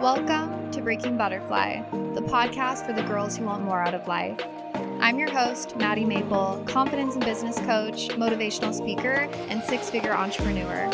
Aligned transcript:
Welcome 0.00 0.70
to 0.70 0.80
Breaking 0.80 1.18
Butterfly, 1.18 1.82
the 2.14 2.22
podcast 2.22 2.86
for 2.86 2.94
the 2.94 3.02
girls 3.02 3.36
who 3.36 3.44
want 3.44 3.62
more 3.62 3.82
out 3.82 3.92
of 3.92 4.08
life. 4.08 4.40
I'm 4.98 5.18
your 5.18 5.30
host, 5.30 5.76
Maddie 5.76 6.06
Maple, 6.06 6.64
confidence 6.66 7.16
and 7.16 7.22
business 7.22 7.58
coach, 7.58 8.08
motivational 8.08 8.72
speaker, 8.72 9.28
and 9.50 9.62
six 9.62 9.90
figure 9.90 10.14
entrepreneur. 10.14 10.88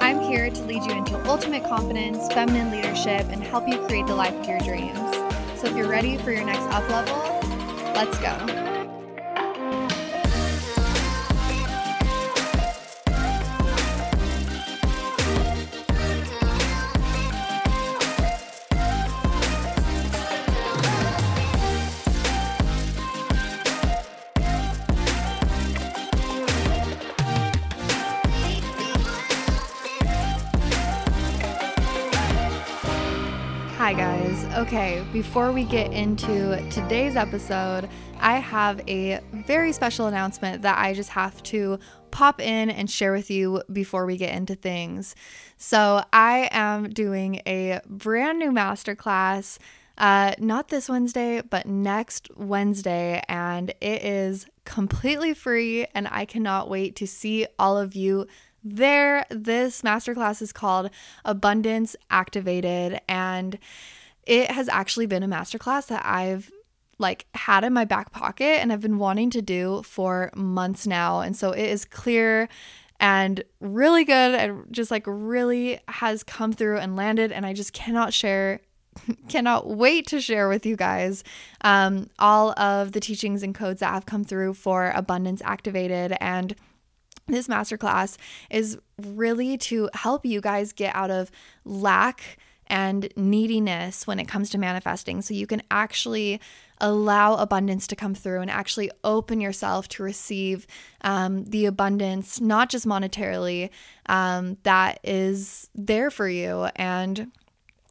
I'm 0.00 0.20
here 0.22 0.48
to 0.48 0.62
lead 0.62 0.84
you 0.84 0.92
into 0.92 1.22
ultimate 1.28 1.64
confidence, 1.64 2.32
feminine 2.32 2.70
leadership, 2.70 3.26
and 3.28 3.42
help 3.42 3.68
you 3.68 3.76
create 3.80 4.06
the 4.06 4.14
life 4.14 4.32
of 4.32 4.48
your 4.48 4.60
dreams. 4.60 4.96
So 5.60 5.66
if 5.66 5.76
you're 5.76 5.86
ready 5.86 6.16
for 6.16 6.32
your 6.32 6.46
next 6.46 6.64
up 6.74 6.88
level, 6.88 7.38
let's 7.94 8.18
go. 8.20 8.65
Before 35.16 35.50
we 35.50 35.64
get 35.64 35.90
into 35.94 36.62
today's 36.68 37.16
episode, 37.16 37.88
I 38.20 38.36
have 38.36 38.86
a 38.86 39.20
very 39.32 39.72
special 39.72 40.08
announcement 40.08 40.60
that 40.60 40.76
I 40.76 40.92
just 40.92 41.08
have 41.08 41.42
to 41.44 41.78
pop 42.10 42.38
in 42.38 42.68
and 42.68 42.90
share 42.90 43.14
with 43.14 43.30
you 43.30 43.62
before 43.72 44.04
we 44.04 44.18
get 44.18 44.34
into 44.34 44.54
things. 44.54 45.14
So, 45.56 46.04
I 46.12 46.50
am 46.52 46.90
doing 46.90 47.40
a 47.46 47.80
brand 47.86 48.38
new 48.38 48.52
masterclass, 48.52 49.56
uh, 49.96 50.34
not 50.38 50.68
this 50.68 50.86
Wednesday, 50.86 51.40
but 51.40 51.64
next 51.64 52.28
Wednesday, 52.36 53.22
and 53.26 53.70
it 53.80 54.04
is 54.04 54.46
completely 54.66 55.32
free, 55.32 55.86
and 55.94 56.06
I 56.10 56.26
cannot 56.26 56.68
wait 56.68 56.94
to 56.96 57.06
see 57.06 57.46
all 57.58 57.78
of 57.78 57.96
you 57.96 58.26
there 58.62 59.24
this 59.30 59.80
masterclass 59.80 60.42
is 60.42 60.52
called 60.52 60.90
abundance 61.24 61.94
activated 62.10 63.00
and 63.08 63.58
it 64.26 64.50
has 64.50 64.68
actually 64.68 65.06
been 65.06 65.22
a 65.22 65.28
masterclass 65.28 65.86
that 65.86 66.04
i've 66.04 66.50
like 66.98 67.26
had 67.34 67.64
in 67.64 67.72
my 67.72 67.84
back 67.84 68.12
pocket 68.12 68.60
and 68.60 68.72
i've 68.72 68.80
been 68.80 68.98
wanting 68.98 69.30
to 69.30 69.42
do 69.42 69.82
for 69.82 70.30
months 70.34 70.86
now. 70.86 71.20
And 71.20 71.36
so 71.36 71.52
it 71.52 71.66
is 71.66 71.84
clear 71.84 72.48
and 72.98 73.44
really 73.60 74.04
good 74.04 74.34
and 74.34 74.64
just 74.70 74.90
like 74.90 75.04
really 75.06 75.78
has 75.88 76.22
come 76.22 76.52
through 76.52 76.78
and 76.78 76.96
landed. 76.96 77.32
And 77.32 77.44
i 77.44 77.52
just 77.52 77.72
cannot 77.72 78.12
share 78.12 78.60
cannot 79.28 79.68
wait 79.68 80.06
to 80.06 80.20
share 80.22 80.48
with 80.48 80.64
you 80.64 80.74
guys 80.74 81.22
um, 81.60 82.08
all 82.18 82.58
of 82.58 82.92
the 82.92 83.00
teachings 83.00 83.42
and 83.42 83.54
codes 83.54 83.80
that 83.80 83.92
have 83.92 84.06
come 84.06 84.24
through 84.24 84.54
for 84.54 84.90
abundance 84.94 85.42
activated. 85.44 86.16
And 86.18 86.56
this 87.26 87.46
masterclass 87.46 88.16
is 88.48 88.78
really 88.98 89.58
to 89.58 89.90
help 89.92 90.24
you 90.24 90.40
guys 90.40 90.72
get 90.72 90.94
out 90.94 91.10
of 91.10 91.30
lack 91.66 92.38
and 92.68 93.08
neediness 93.16 94.06
when 94.06 94.18
it 94.18 94.26
comes 94.26 94.50
to 94.50 94.58
manifesting. 94.58 95.22
So 95.22 95.34
you 95.34 95.46
can 95.46 95.62
actually 95.70 96.40
allow 96.78 97.34
abundance 97.36 97.86
to 97.86 97.96
come 97.96 98.14
through 98.14 98.40
and 98.40 98.50
actually 98.50 98.90
open 99.02 99.40
yourself 99.40 99.88
to 99.88 100.02
receive 100.02 100.66
um, 101.02 101.44
the 101.44 101.66
abundance 101.66 102.40
not 102.40 102.68
just 102.68 102.86
monetarily 102.86 103.70
um, 104.06 104.58
that 104.62 105.00
is 105.02 105.70
there 105.74 106.10
for 106.10 106.28
you. 106.28 106.68
And 106.76 107.30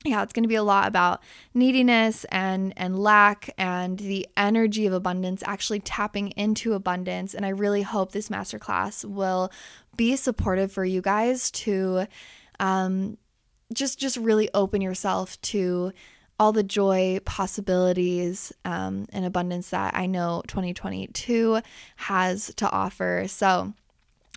yeah, 0.06 0.22
it's 0.22 0.34
going 0.34 0.44
to 0.44 0.50
be 0.50 0.56
a 0.56 0.64
lot 0.64 0.88
about 0.88 1.22
neediness 1.54 2.26
and 2.26 2.74
and 2.78 3.00
lack 3.00 3.50
and 3.58 3.98
the 3.98 4.28
energy 4.38 4.86
of 4.86 4.94
abundance 4.94 5.42
actually 5.46 5.80
tapping 5.80 6.30
into 6.32 6.74
abundance. 6.74 7.34
And 7.34 7.46
I 7.46 7.50
really 7.50 7.82
hope 7.82 8.12
this 8.12 8.30
masterclass 8.30 9.04
will 9.04 9.52
be 9.98 10.16
supportive 10.16 10.72
for 10.72 10.86
you 10.86 11.02
guys 11.02 11.50
to 11.52 12.06
um 12.60 13.18
just 13.74 14.00
just 14.00 14.18
really 14.18 14.50
open 14.54 14.82
yourself 14.82 15.40
to 15.42 15.92
all 16.40 16.52
the 16.52 16.64
joy 16.64 17.20
possibilities 17.26 18.52
um, 18.66 19.08
and 19.14 19.26
abundance 19.26 19.70
that 19.70 19.96
I 19.96 20.06
know 20.06 20.44
2022 20.48 21.62
has 21.96 22.54
to 22.56 22.70
offer. 22.70 23.26
So 23.28 23.74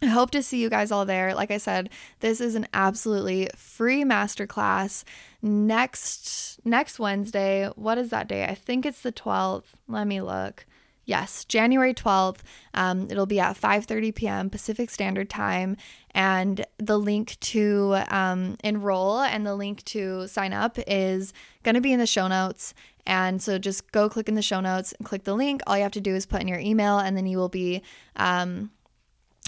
I 0.01 0.07
hope 0.07 0.31
to 0.31 0.43
see 0.43 0.61
you 0.63 0.71
guys 0.71 0.93
all 0.93 1.05
there. 1.05 1.35
Like 1.35 1.51
I 1.51 1.59
said, 1.59 1.91
this 2.21 2.41
is 2.41 2.55
an 2.55 2.69
absolutely 2.73 3.49
free 3.57 4.05
masterclass 4.05 5.03
next 5.43 6.61
next 6.65 7.01
Wednesday. 7.01 7.69
What 7.75 7.99
is 7.99 8.11
that 8.11 8.29
day? 8.29 8.45
I 8.45 8.55
think 8.55 8.87
it's 8.87 9.03
the 9.03 9.13
12th. 9.13 9.75
Let 9.89 10.07
me 10.07 10.21
look. 10.21 10.67
Yes, 11.09 11.47
January 11.47 11.95
12th. 11.95 12.41
Um, 12.75 13.09
it'll 13.11 13.25
be 13.25 13.41
at 13.41 13.59
5:30 13.59 14.15
p.m. 14.15 14.51
Pacific 14.51 14.91
Standard 14.91 15.31
Time, 15.31 15.79
and 16.11 16.67
the 16.77 16.99
link 16.99 17.41
to 17.41 18.03
um, 18.09 18.59
enroll 18.63 19.21
and 19.21 19.47
the 19.47 19.55
link 19.55 19.83
to 19.87 20.29
sign 20.29 20.53
up 20.53 20.79
is 20.87 21.33
going 21.63 21.77
to 21.77 21.81
be 21.81 21.95
in 21.95 21.99
the 21.99 22.07
show 22.07 22.29
notes. 22.29 22.75
And 23.07 23.41
so 23.41 23.57
just 23.57 23.91
go 23.91 24.11
click 24.11 24.29
in 24.29 24.35
the 24.35 24.43
show 24.43 24.61
notes 24.61 24.93
and 24.93 25.07
click 25.07 25.25
the 25.25 25.33
link. 25.33 25.63
All 25.67 25.79
you 25.79 25.83
have 25.83 25.93
to 25.93 26.01
do 26.03 26.15
is 26.15 26.27
put 26.27 26.43
in 26.43 26.49
your 26.49 26.59
email, 26.59 26.99
and 26.99 27.17
then 27.17 27.27
you 27.27 27.39
will 27.39 27.49
be 27.49 27.81
um, 28.17 28.71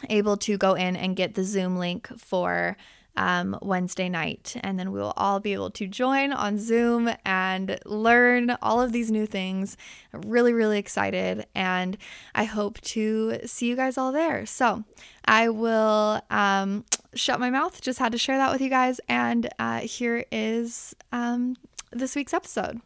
able 0.09 0.39
to 0.39 0.57
go 0.57 0.73
in 0.73 0.97
and 0.97 1.15
get 1.15 1.35
the 1.35 1.45
Zoom 1.45 1.77
link 1.77 2.09
for 2.17 2.79
um, 3.21 3.59
Wednesday 3.61 4.09
night. 4.09 4.57
And 4.63 4.79
then 4.79 4.93
we 4.93 4.99
will 4.99 5.13
all 5.15 5.41
be 5.41 5.53
able 5.53 5.71
to 5.73 5.87
join 5.87 6.33
on 6.33 6.59
Zoom 6.59 7.11
and 7.27 7.79
learn 7.85 8.57
all 8.63 8.81
of 8.81 8.93
these 8.93 9.11
new 9.11 9.27
things. 9.27 9.77
I'm 10.15 10.23
really, 10.23 10.55
really 10.55 10.79
excited. 10.79 11.47
And 11.55 11.99
I 12.35 12.45
hope 12.45 12.81
to 12.81 13.41
see 13.45 13.69
you 13.69 13.77
guys 13.77 13.99
all 13.99 14.11
there. 14.11 14.47
So 14.47 14.85
I 15.27 15.51
will 15.51 16.23
um, 16.31 16.87
shut 17.15 17.39
my 17.39 17.51
mouth. 17.51 17.83
Just 17.83 17.99
had 17.99 18.13
to 18.13 18.19
share 18.19 18.39
that 18.39 18.51
with 18.51 18.63
you 18.63 18.71
guys. 18.71 19.01
And 19.07 19.51
uh, 19.59 19.81
here 19.81 20.25
is 20.33 20.97
um, 21.13 21.57
this 21.93 22.17
week's 22.17 22.33
episode. 22.33 22.81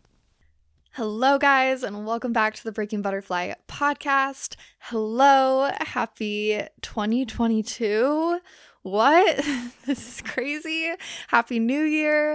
Hello, 0.94 1.38
guys, 1.38 1.82
and 1.82 2.06
welcome 2.06 2.32
back 2.32 2.54
to 2.54 2.62
the 2.62 2.70
Breaking 2.70 3.02
Butterfly 3.02 3.54
podcast. 3.68 4.54
Hello, 4.78 5.70
happy 5.80 6.60
2022. 6.82 8.38
What? 8.84 9.36
this 9.86 10.06
is 10.06 10.20
crazy. 10.20 10.90
Happy 11.28 11.58
New 11.58 11.82
Year. 11.82 12.34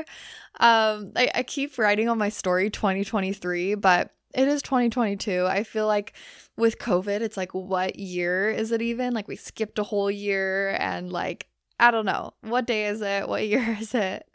Um, 0.59 1.11
I, 1.15 1.29
I 1.35 1.43
keep 1.43 1.77
writing 1.77 2.09
on 2.09 2.17
my 2.17 2.29
story 2.29 2.71
2023, 2.71 3.75
but 3.75 4.15
it 4.33 4.47
is 4.47 4.63
2022. 4.63 5.45
I 5.45 5.63
feel 5.63 5.85
like 5.85 6.13
with 6.57 6.79
COVID, 6.79 7.21
it's 7.21 7.37
like, 7.37 7.53
what 7.53 7.99
year 7.99 8.49
is 8.49 8.71
it 8.71 8.81
even? 8.81 9.13
Like, 9.13 9.27
we 9.27 9.35
skipped 9.35 9.77
a 9.77 9.83
whole 9.83 10.09
year, 10.09 10.75
and 10.79 11.11
like, 11.11 11.47
I 11.79 11.91
don't 11.91 12.05
know. 12.05 12.33
What 12.41 12.65
day 12.65 12.87
is 12.87 13.01
it? 13.01 13.29
What 13.29 13.47
year 13.47 13.77
is 13.79 13.93
it? 13.93 14.27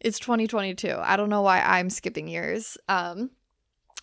It's 0.00 0.20
2022. 0.20 0.96
I 0.96 1.16
don't 1.16 1.28
know 1.28 1.42
why 1.42 1.60
I'm 1.60 1.90
skipping 1.90 2.28
years. 2.28 2.78
Um, 2.88 3.30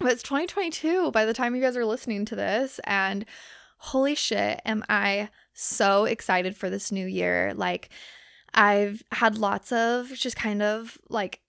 but 0.02 0.12
it's 0.12 0.24
2022 0.24 1.12
by 1.12 1.24
the 1.24 1.34
time 1.34 1.56
you 1.56 1.62
guys 1.62 1.78
are 1.78 1.86
listening 1.86 2.26
to 2.26 2.36
this. 2.36 2.82
And 2.84 3.26
holy 3.78 4.14
shit, 4.14 4.60
am 4.66 4.84
I 4.90 5.30
so 5.56 6.06
excited 6.06 6.56
for 6.56 6.70
this 6.70 6.92
new 6.92 7.08
year. 7.08 7.54
Like, 7.56 7.90
I've 8.54 9.04
had 9.12 9.38
lots 9.38 9.72
of 9.72 10.10
just 10.14 10.36
kind 10.36 10.62
of 10.62 10.98
like 11.10 11.42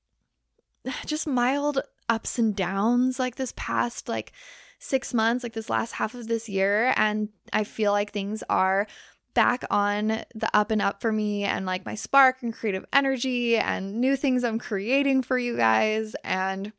just 1.07 1.27
mild 1.27 1.83
ups 2.09 2.39
and 2.39 2.55
downs 2.55 3.19
like 3.19 3.37
this 3.37 3.53
past 3.57 4.09
like 4.09 4.33
six 4.79 5.13
months, 5.13 5.43
like 5.43 5.53
this 5.53 5.71
last 5.71 5.93
half 5.93 6.15
of 6.15 6.29
this 6.29 6.49
year. 6.49 6.93
And 6.97 7.31
I 7.53 7.65
feel 7.65 7.93
like 7.93 8.13
things 8.13 8.43
are 8.49 8.87
back 9.35 9.65
on 9.71 10.09
the 10.35 10.49
up 10.55 10.71
and 10.71 10.81
up 10.81 11.01
for 11.01 11.13
me 11.13 11.45
and 11.45 11.67
like 11.67 11.85
my 11.85 11.95
spark 11.95 12.43
and 12.43 12.55
creative 12.55 12.87
energy 12.93 13.57
and 13.57 14.01
new 14.01 14.17
things 14.17 14.45
I'm 14.45 14.59
creating 14.59 15.23
for 15.23 15.39
you 15.39 15.57
guys. 15.57 16.15
And 16.25 16.73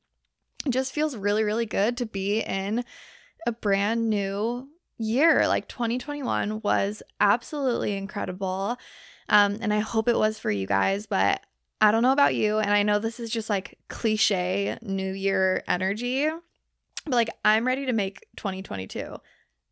it 0.65 0.71
just 0.71 0.91
feels 0.93 1.15
really, 1.15 1.43
really 1.43 1.65
good 1.65 1.97
to 1.97 2.05
be 2.05 2.39
in 2.39 2.83
a 3.45 3.51
brand 3.51 4.09
new 4.09 4.69
year. 4.97 5.47
Like 5.47 5.67
2021 5.67 6.61
was 6.61 7.03
absolutely 7.19 7.95
incredible. 7.95 8.77
Um, 9.29 9.57
and 9.61 9.73
I 9.73 9.79
hope 9.79 10.07
it 10.07 10.17
was 10.17 10.39
for 10.39 10.51
you 10.51 10.67
guys, 10.67 11.05
but 11.05 11.41
I 11.79 11.91
don't 11.91 12.03
know 12.03 12.11
about 12.11 12.35
you. 12.35 12.57
And 12.59 12.71
I 12.71 12.83
know 12.83 12.99
this 12.99 13.19
is 13.19 13.29
just 13.29 13.49
like 13.49 13.77
cliche 13.87 14.77
new 14.81 15.13
year 15.13 15.63
energy, 15.67 16.27
but 17.05 17.13
like 17.13 17.29
I'm 17.45 17.67
ready 17.67 17.85
to 17.85 17.93
make 17.93 18.27
2022 18.37 19.17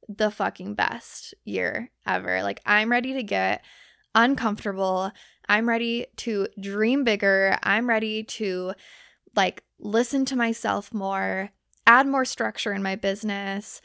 the 0.07 0.29
fucking 0.29 0.75
best 0.75 1.33
year 1.45 1.89
ever. 2.05 2.43
Like 2.43 2.61
I'm 2.65 2.91
ready 2.91 3.13
to 3.13 3.23
get 3.23 3.63
uncomfortable. 4.13 5.11
I'm 5.49 5.67
ready 5.67 6.07
to 6.17 6.47
dream 6.59 7.03
bigger. 7.03 7.57
I'm 7.63 7.87
ready 7.87 8.23
to 8.23 8.73
like 9.35 9.63
listen 9.79 10.25
to 10.25 10.35
myself 10.35 10.93
more, 10.93 11.49
add 11.85 12.07
more 12.07 12.25
structure 12.25 12.73
in 12.73 12.83
my 12.83 12.95
business, 12.95 13.81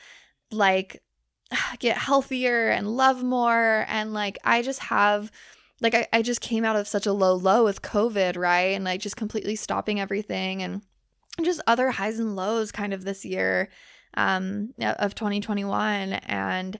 like 0.51 1.03
get 1.79 1.99
healthier 1.99 2.69
and 2.69 2.97
love 2.97 3.23
more. 3.23 3.85
And 3.89 4.13
like, 4.13 4.39
I 4.45 4.63
just 4.63 4.81
have 4.81 5.31
like 5.81 5.95
I, 5.95 6.07
I 6.13 6.23
just 6.23 6.41
came 6.41 6.65
out 6.65 6.77
of 6.77 6.87
such 6.87 7.07
a 7.07 7.13
low 7.13 7.35
low 7.35 7.65
with 7.65 7.83
COVID, 7.83 8.37
right? 8.37 8.75
And 8.75 8.85
like 8.85 9.01
just 9.01 9.17
completely 9.17 9.57
stopping 9.57 9.99
everything 9.99 10.63
and 10.63 10.83
just 11.43 11.61
other 11.67 11.91
highs 11.91 12.19
and 12.19 12.37
lows 12.37 12.71
kind 12.71 12.93
of 12.93 13.05
this 13.05 13.25
year 13.25 13.71
um, 14.15 14.75
of 14.79 15.15
2021. 15.15 16.13
And 16.13 16.79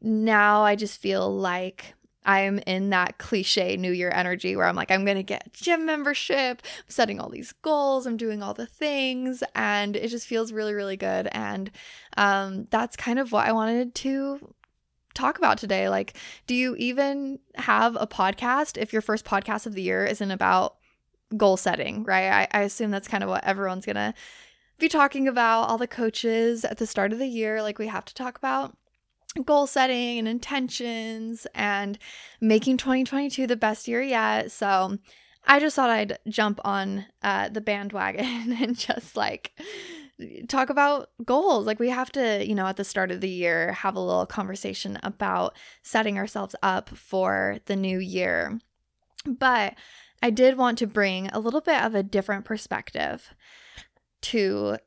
now 0.00 0.62
I 0.62 0.76
just 0.76 1.00
feel 1.00 1.34
like 1.34 1.94
I'm 2.28 2.58
in 2.66 2.90
that 2.90 3.16
cliche 3.16 3.78
New 3.78 3.90
Year 3.90 4.12
energy 4.14 4.54
where 4.54 4.66
I'm 4.66 4.76
like, 4.76 4.90
I'm 4.90 5.06
going 5.06 5.16
to 5.16 5.22
get 5.22 5.54
gym 5.54 5.86
membership, 5.86 6.60
I'm 6.62 6.84
setting 6.90 7.18
all 7.18 7.30
these 7.30 7.52
goals, 7.62 8.06
I'm 8.06 8.18
doing 8.18 8.42
all 8.42 8.52
the 8.52 8.66
things, 8.66 9.42
and 9.54 9.96
it 9.96 10.08
just 10.08 10.26
feels 10.26 10.52
really, 10.52 10.74
really 10.74 10.98
good. 10.98 11.28
And 11.32 11.70
um, 12.18 12.68
that's 12.70 12.96
kind 12.96 13.18
of 13.18 13.32
what 13.32 13.46
I 13.46 13.52
wanted 13.52 13.94
to 13.96 14.54
talk 15.14 15.38
about 15.38 15.56
today. 15.56 15.88
Like, 15.88 16.18
do 16.46 16.54
you 16.54 16.76
even 16.76 17.38
have 17.54 17.96
a 17.98 18.06
podcast 18.06 18.76
if 18.76 18.92
your 18.92 19.02
first 19.02 19.24
podcast 19.24 19.66
of 19.66 19.72
the 19.72 19.82
year 19.82 20.04
isn't 20.04 20.30
about 20.30 20.76
goal 21.34 21.56
setting, 21.56 22.04
right? 22.04 22.48
I, 22.52 22.58
I 22.58 22.62
assume 22.62 22.90
that's 22.90 23.08
kind 23.08 23.24
of 23.24 23.30
what 23.30 23.44
everyone's 23.44 23.86
going 23.86 23.96
to 23.96 24.12
be 24.78 24.88
talking 24.88 25.26
about. 25.26 25.64
All 25.64 25.78
the 25.78 25.86
coaches 25.86 26.64
at 26.64 26.76
the 26.76 26.86
start 26.86 27.12
of 27.12 27.18
the 27.18 27.26
year, 27.26 27.62
like, 27.62 27.78
we 27.78 27.86
have 27.86 28.04
to 28.04 28.14
talk 28.14 28.36
about 28.36 28.76
goal 29.44 29.66
setting 29.66 30.18
and 30.18 30.28
intentions 30.28 31.46
and 31.54 31.98
making 32.40 32.76
2022 32.76 33.46
the 33.46 33.56
best 33.56 33.88
year 33.88 34.02
yet. 34.02 34.50
So 34.50 34.98
I 35.46 35.60
just 35.60 35.76
thought 35.76 35.90
I'd 35.90 36.18
jump 36.28 36.60
on 36.64 37.06
uh, 37.22 37.48
the 37.48 37.60
bandwagon 37.60 38.52
and 38.60 38.76
just 38.76 39.16
like 39.16 39.52
talk 40.48 40.70
about 40.70 41.10
goals. 41.24 41.66
Like 41.66 41.78
we 41.78 41.90
have 41.90 42.10
to, 42.12 42.44
you 42.46 42.54
know, 42.54 42.66
at 42.66 42.76
the 42.76 42.84
start 42.84 43.10
of 43.10 43.20
the 43.20 43.28
year, 43.28 43.72
have 43.72 43.96
a 43.96 44.00
little 44.00 44.26
conversation 44.26 44.98
about 45.02 45.56
setting 45.82 46.18
ourselves 46.18 46.56
up 46.62 46.88
for 46.90 47.58
the 47.66 47.76
new 47.76 47.98
year. 47.98 48.58
But 49.24 49.74
I 50.22 50.30
did 50.30 50.58
want 50.58 50.78
to 50.78 50.86
bring 50.86 51.28
a 51.28 51.38
little 51.38 51.60
bit 51.60 51.82
of 51.82 51.94
a 51.94 52.02
different 52.02 52.44
perspective 52.44 53.34
to 54.22 54.78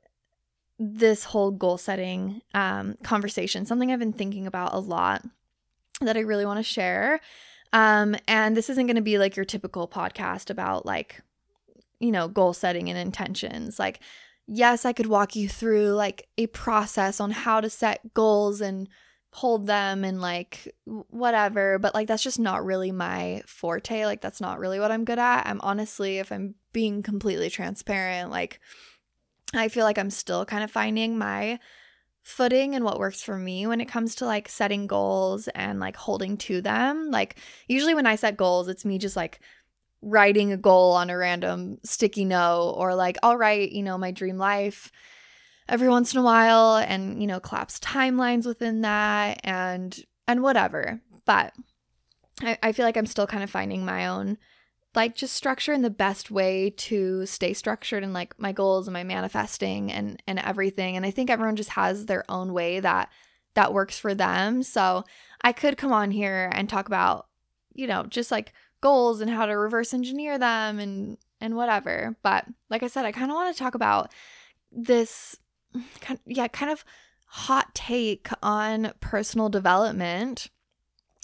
this 0.84 1.26
whole 1.26 1.52
goal 1.52 1.78
setting 1.78 2.42
um, 2.56 2.96
conversation, 3.04 3.68
something 3.68 3.92
I've 3.92 4.00
been 4.00 4.12
thinking 4.12 4.48
about 4.48 4.74
a 4.74 4.80
lot 4.80 5.24
that 6.02 6.18
I 6.18 6.22
really 6.22 6.44
want 6.46 6.58
to 6.58 6.64
share. 6.64 7.20
Um, 7.72 8.16
and 8.28 8.58
this 8.58 8.68
isn't 8.68 8.88
going 8.88 8.96
to 8.96 9.04
be 9.04 9.20
like 9.20 9.36
your 9.36 9.46
typical 9.46 9.88
podcast 9.88 10.50
about 10.50 10.84
like, 10.84 11.22
you 12.00 12.12
know, 12.12 12.28
goal 12.28 12.54
setting 12.54 12.90
and 12.90 12.98
intentions. 12.98 13.78
Like, 13.78 14.00
yes, 14.48 14.84
I 14.84 14.92
could 14.92 15.06
walk 15.06 15.36
you 15.36 15.48
through 15.48 15.92
like 15.92 16.28
a 16.40 16.48
process 16.48 17.20
on 17.20 17.30
how 17.30 17.62
to 17.62 17.70
set 17.70 18.16
goals 18.16 18.60
and 18.60 18.90
hold 19.34 19.68
them 19.68 20.04
and 20.04 20.20
like 20.20 20.74
whatever, 20.86 21.78
but 21.78 21.94
like 21.94 22.08
that's 22.08 22.24
just 22.24 22.40
not 22.40 22.66
really 22.66 22.92
my 22.92 23.44
forte. 23.46 24.08
Like, 24.08 24.22
that's 24.22 24.42
not 24.42 24.58
really 24.58 24.80
what 24.80 24.92
I'm 24.92 25.06
good 25.06 25.20
at. 25.20 25.46
I'm 25.46 25.62
honestly, 25.62 26.18
if 26.18 26.32
I'm 26.32 26.56
being 26.74 27.04
completely 27.04 27.52
transparent, 27.52 28.32
like, 28.32 28.60
I 29.54 29.68
feel 29.68 29.84
like 29.84 29.98
I'm 29.98 30.10
still 30.10 30.46
kind 30.46 30.64
of 30.64 30.72
finding 30.72 31.18
my 31.18 31.60
footing 32.24 32.76
and 32.76 32.86
what 32.86 33.00
works 33.00 33.22
for 33.24 33.38
me 33.38 33.66
when 33.66 33.82
it 33.82 33.88
comes 33.88 34.16
to 34.16 34.26
like 34.26 34.48
setting 34.48 34.88
goals 34.88 35.48
and 35.50 35.80
like 35.80 35.96
holding 35.96 36.38
to 36.38 36.62
them. 36.62 37.10
Like 37.10 37.38
usually 37.68 37.96
when 37.96 38.06
I 38.06 38.16
set 38.16 38.38
goals, 38.38 38.68
it's 38.68 38.86
me 38.86 38.98
just 38.98 39.16
like 39.16 39.40
writing 40.02 40.52
a 40.52 40.58
goal 40.58 40.94
on 40.94 41.10
a 41.10 41.18
random 41.18 41.78
sticky 41.84 42.26
note 42.26 42.74
or 42.78 42.96
like 42.96 43.18
I'll 43.24 43.38
write, 43.38 43.72
you 43.72 43.84
know, 43.84 43.98
my 43.98 44.12
dream 44.12 44.38
life 44.38 44.92
every 45.68 45.90
once 45.90 46.14
in 46.14 46.20
a 46.20 46.24
while 46.24 46.76
and, 46.76 47.22
you 47.22 47.28
know, 47.28 47.40
collapse 47.40 47.80
timelines 47.80 48.46
within 48.46 48.82
that 48.82 49.42
and 49.44 49.98
and 50.28 50.44
whatever. 50.44 51.02
But 51.26 51.54
I, 52.42 52.58
I 52.64 52.72
feel 52.72 52.86
like 52.86 52.98
I'm 52.98 53.06
still 53.06 53.28
kind 53.28 53.44
of 53.44 53.50
finding 53.50 53.84
my 53.84 54.08
own 54.08 54.38
like 54.96 55.16
just 55.16 55.36
structure 55.36 55.74
in 55.74 55.82
the 55.82 55.90
best 55.90 56.32
way 56.32 56.70
to 56.72 57.26
stay 57.26 57.54
structured 57.54 58.04
in 58.04 58.14
like 58.14 58.38
my 58.40 58.52
goals 58.52 58.88
and 58.88 58.94
my 58.94 59.04
manifesting 59.04 59.92
and 59.92 60.22
and 60.28 60.40
everything. 60.40 60.98
And 60.98 61.06
i 61.06 61.12
think 61.12 61.30
everyone 61.30 61.56
just 61.56 61.72
has 61.72 62.06
their 62.06 62.26
own 62.30 62.54
way 62.54 62.80
that 62.80 63.10
that 63.54 63.74
works 63.74 64.00
for 64.00 64.14
them. 64.14 64.64
So 64.64 65.04
i 65.42 65.52
could 65.52 65.78
come 65.78 65.92
on 65.92 66.12
here 66.12 66.50
and 66.54 66.70
talk 66.70 66.88
about 66.88 67.28
you 67.74 67.88
know 67.88 68.04
just 68.04 68.32
like 68.32 68.54
goals 68.82 69.22
and 69.22 69.30
how 69.30 69.46
to 69.46 69.54
reverse 69.58 69.94
engineer 69.94 70.38
them 70.38 70.80
and 70.80 71.18
and 71.40 71.56
whatever. 71.56 72.18
But 72.24 72.46
like 72.70 72.84
i 72.84 72.88
said 72.88 73.06
i 73.06 73.12
kind 73.12 73.32
of 73.32 73.36
want 73.36 73.56
to 73.56 73.60
talk 73.60 73.76
about 73.76 74.12
this 74.72 75.38
kind 76.02 76.20
yeah 76.26 76.48
kind 76.48 76.72
of 76.72 76.84
hot 77.26 77.74
take 77.74 78.28
on 78.44 78.92
personal 79.00 79.48
development 79.48 80.50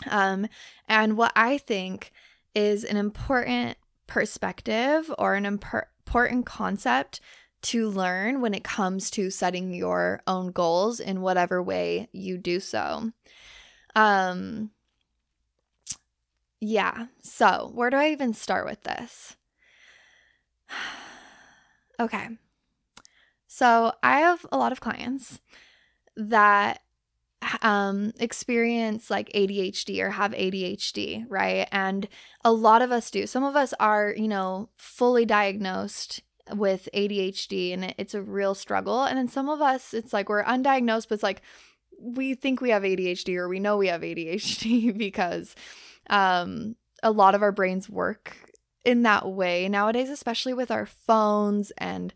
um 0.10 0.48
and 0.88 1.18
what 1.18 1.34
i 1.36 1.58
think 1.58 2.14
is 2.55 2.83
an 2.83 2.97
important 2.97 3.77
perspective 4.07 5.13
or 5.17 5.35
an 5.35 5.45
important 5.45 6.45
concept 6.45 7.19
to 7.61 7.89
learn 7.89 8.41
when 8.41 8.53
it 8.53 8.63
comes 8.63 9.09
to 9.11 9.29
setting 9.29 9.73
your 9.73 10.21
own 10.27 10.51
goals 10.51 10.99
in 10.99 11.21
whatever 11.21 11.61
way 11.61 12.07
you 12.11 12.38
do 12.38 12.59
so. 12.59 13.11
Um 13.95 14.71
yeah. 16.59 17.07
So, 17.21 17.71
where 17.73 17.89
do 17.89 17.97
I 17.97 18.09
even 18.11 18.33
start 18.33 18.65
with 18.65 18.81
this? 18.83 19.35
okay. 21.99 22.29
So, 23.47 23.94
I 24.01 24.19
have 24.19 24.45
a 24.51 24.57
lot 24.57 24.71
of 24.71 24.79
clients 24.79 25.39
that 26.15 26.81
um 27.62 28.13
experience 28.19 29.10
like 29.10 29.31
ADHD 29.34 30.01
or 30.01 30.12
have 30.12 30.31
ADHD, 30.31 31.25
right? 31.30 31.68
And 31.72 32.07
a 32.44 32.51
lot 32.51 32.81
of 32.81 32.92
us 32.92 33.12
do. 33.12 33.28
Some 33.28 33.44
of 33.44 33.56
us 33.56 33.74
are, 33.80 34.13
you 34.16 34.28
know, 34.28 34.69
fully 34.78 35.25
diagnosed 35.25 36.22
with 36.56 36.88
ADHD 36.94 37.74
and 37.74 37.94
it's 37.98 38.13
a 38.13 38.22
real 38.22 38.56
struggle. 38.56 39.04
And 39.04 39.18
then 39.18 39.28
some 39.28 39.50
of 39.50 39.62
us 39.62 39.94
it's 39.94 40.13
like 40.13 40.30
we're 40.30 40.44
undiagnosed 40.44 41.10
but 41.10 41.16
it's 41.16 41.24
like 41.24 41.42
we 42.00 42.36
think 42.36 42.62
we 42.62 42.69
have 42.69 42.84
ADHD 42.84 43.36
or 43.38 43.48
we 43.48 43.60
know 43.60 43.78
we 43.78 43.88
have 43.88 44.01
ADHD 44.01 44.98
because 44.98 45.56
um 46.10 46.75
a 47.04 47.12
lot 47.12 47.36
of 47.36 47.42
our 47.42 47.51
brains 47.51 47.90
work 47.90 48.51
in 48.86 49.04
that 49.04 49.28
way 49.28 49.68
nowadays 49.68 50.10
especially 50.10 50.54
with 50.54 50.72
our 50.72 50.86
phones 50.86 51.72
and 51.78 52.13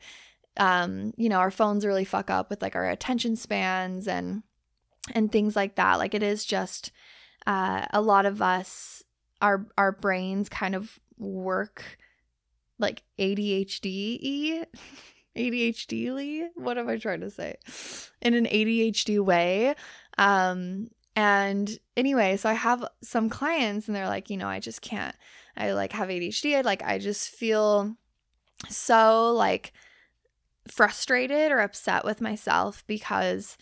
um 0.58 1.14
you 1.18 1.28
know 1.28 1.38
our 1.38 1.52
phones 1.52 1.86
really 1.86 2.06
fuck 2.06 2.30
up 2.30 2.50
with 2.50 2.62
like 2.62 2.76
our 2.76 2.90
attention 2.90 3.36
spans 3.36 4.08
and 4.08 4.44
and 5.14 5.32
things 5.32 5.56
like 5.56 5.76
that. 5.76 5.98
Like 5.98 6.14
it 6.14 6.24
is 6.24 6.46
just 6.46 6.92
uh, 7.48 7.86
a 7.92 8.02
lot 8.02 8.26
of 8.26 8.42
us, 8.42 9.04
our 9.42 9.66
our 9.78 9.92
brains 9.92 10.50
kind 10.50 10.76
of 10.76 11.00
work 11.18 11.98
like 12.82 13.04
ADHD 13.20 14.66
ADHD 15.38 16.48
what 16.56 16.78
am 16.78 16.90
I 16.90 16.98
trying 16.98 17.22
to 17.22 17.30
say? 17.30 17.56
In 18.22 18.34
an 18.34 18.46
ADHD 18.46 19.24
way. 19.24 19.76
Um 20.18 20.90
and 21.16 21.78
anyway, 21.98 22.38
so 22.38 22.50
I 22.50 22.54
have 22.54 22.86
some 23.04 23.30
clients 23.30 23.88
and 23.88 23.96
they're 23.96 24.08
like, 24.08 24.30
you 24.30 24.38
know, 24.38 24.48
I 24.48 24.60
just 24.60 24.82
can't 24.82 25.16
I 25.56 25.74
like 25.74 25.94
have 25.94 26.10
ADHD. 26.10 26.58
I 26.58 26.62
like 26.62 26.84
I 26.84 26.98
just 26.98 27.30
feel 27.30 27.96
so 28.70 29.34
like 29.34 29.74
frustrated 30.68 31.52
or 31.52 31.60
upset 31.60 32.06
with 32.06 32.22
myself 32.22 32.84
because 32.88 33.58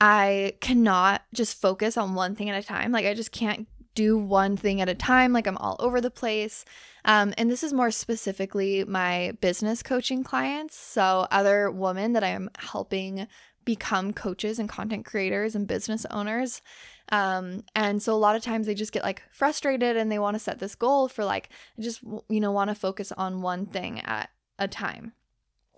I 0.00 0.54
cannot 0.60 1.22
just 1.34 1.60
focus 1.60 1.96
on 1.96 2.14
one 2.14 2.34
thing 2.34 2.48
at 2.48 2.62
a 2.62 2.66
time. 2.66 2.90
Like 2.92 3.06
I 3.06 3.14
just 3.14 3.32
can't 3.32 3.68
do 3.94 4.16
one 4.16 4.56
thing 4.56 4.80
at 4.80 4.88
a 4.88 4.94
time. 4.94 5.32
Like 5.32 5.46
I'm 5.46 5.58
all 5.58 5.76
over 5.78 6.00
the 6.00 6.10
place. 6.10 6.64
Um, 7.04 7.34
and 7.36 7.50
this 7.50 7.62
is 7.62 7.72
more 7.72 7.90
specifically 7.90 8.84
my 8.84 9.32
business 9.40 9.82
coaching 9.82 10.24
clients. 10.24 10.76
So 10.76 11.26
other 11.30 11.70
women 11.70 12.12
that 12.14 12.24
I'm 12.24 12.50
helping 12.58 13.26
become 13.64 14.12
coaches 14.12 14.58
and 14.58 14.68
content 14.68 15.04
creators 15.04 15.54
and 15.54 15.66
business 15.66 16.06
owners. 16.10 16.62
Um, 17.12 17.64
and 17.74 18.02
so 18.02 18.14
a 18.14 18.16
lot 18.16 18.36
of 18.36 18.42
times 18.42 18.66
they 18.66 18.74
just 18.74 18.92
get 18.92 19.02
like 19.02 19.22
frustrated 19.32 19.96
and 19.96 20.10
they 20.10 20.18
want 20.18 20.34
to 20.34 20.38
set 20.38 20.60
this 20.60 20.74
goal 20.74 21.08
for 21.08 21.24
like, 21.24 21.50
just, 21.78 22.02
you 22.28 22.40
know, 22.40 22.52
want 22.52 22.70
to 22.70 22.74
focus 22.74 23.12
on 23.12 23.42
one 23.42 23.66
thing 23.66 24.00
at 24.00 24.30
a 24.58 24.68
time. 24.68 25.12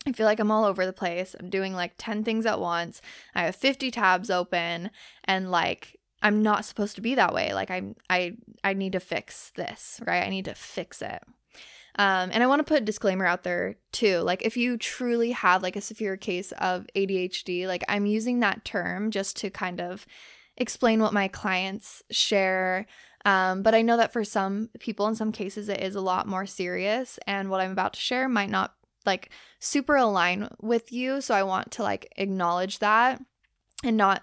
I 0.07 0.13
feel 0.13 0.27
like 0.27 0.41
I'm 0.41 0.51
all 0.51 0.65
over 0.65 0.85
the 0.85 0.93
place. 0.93 1.37
I'm 1.39 1.51
doing 1.51 1.75
like 1.75 1.93
10 1.97 2.25
things 2.25 2.47
at 2.47 2.61
once. 2.61 3.01
I 3.35 3.45
have 3.45 3.57
50 3.57 3.91
tabs 3.91 4.31
open 4.31 4.91
and 5.25 5.51
like 5.51 5.99
I'm 6.23 6.43
not 6.43 6.65
supposed 6.65 6.95
to 6.97 7.01
be 7.01 7.15
that 7.15 7.35
way. 7.35 7.53
Like 7.53 7.71
I'm 7.71 7.97
I 8.09 8.37
I 8.65 8.75
need 8.75 8.93
to 8.93 9.01
fix 9.01 9.53
this, 9.57 10.01
right? 10.07 10.25
I 10.25 10.31
need 10.31 10.45
to 10.47 10.55
fix 10.55 11.03
it. 11.03 11.23
Um, 11.97 12.31
and 12.33 12.43
I 12.43 12.47
want 12.47 12.61
to 12.61 12.65
put 12.65 12.81
a 12.81 12.85
disclaimer 12.85 13.27
out 13.27 13.43
there 13.43 13.77
too. 13.93 14.21
Like, 14.21 14.43
if 14.43 14.57
you 14.57 14.79
truly 14.79 15.33
have 15.33 15.63
like 15.63 15.77
a 15.77 15.81
severe 15.83 16.17
case 16.17 16.53
of 16.53 16.87
ADHD, 16.97 17.67
like 17.67 17.85
I'm 17.89 18.07
using 18.07 18.41
that 18.41 18.65
term 18.65 19.11
just 19.11 19.37
to 19.39 19.51
kind 19.51 19.81
of 19.81 20.07
explain 20.57 21.03
what 21.03 21.13
my 21.13 21.29
clients 21.29 22.03
share. 22.11 22.87
Um, 23.25 23.63
but 23.63 23.75
I 23.75 23.83
know 23.83 23.97
that 23.99 24.13
for 24.13 24.25
some 24.25 24.71
people, 24.81 25.07
in 25.07 25.15
some 25.15 25.33
cases, 25.33 25.69
it 25.69 25.81
is 25.81 25.95
a 25.95 26.01
lot 26.01 26.27
more 26.27 26.47
serious. 26.47 27.19
And 27.27 27.51
what 27.51 27.61
I'm 27.61 27.73
about 27.73 27.93
to 27.95 28.01
share 28.01 28.29
might 28.29 28.51
not 28.51 28.75
like 29.07 29.31
super 29.59 29.97
align 29.97 30.49
with 30.61 30.93
you. 30.93 31.21
So 31.21 31.35
I 31.35 31.43
want 31.43 31.73
to 31.73 31.83
like 31.83 32.13
acknowledge 32.17 32.79
that 32.81 33.21
and 33.85 33.97
not 33.97 34.23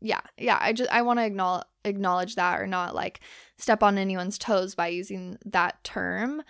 yeah, 0.00 0.20
yeah. 0.36 0.58
I 0.60 0.72
just 0.72 0.90
I 0.90 1.02
want 1.02 1.18
to 1.18 1.24
acknowledge 1.24 1.66
acknowledge 1.84 2.34
that 2.34 2.60
or 2.60 2.66
not 2.66 2.94
like 2.94 3.20
step 3.58 3.82
on 3.82 3.98
anyone's 3.98 4.38
toes 4.38 4.74
by 4.74 4.88
using 4.88 5.38
that 5.44 5.82
term. 5.84 6.42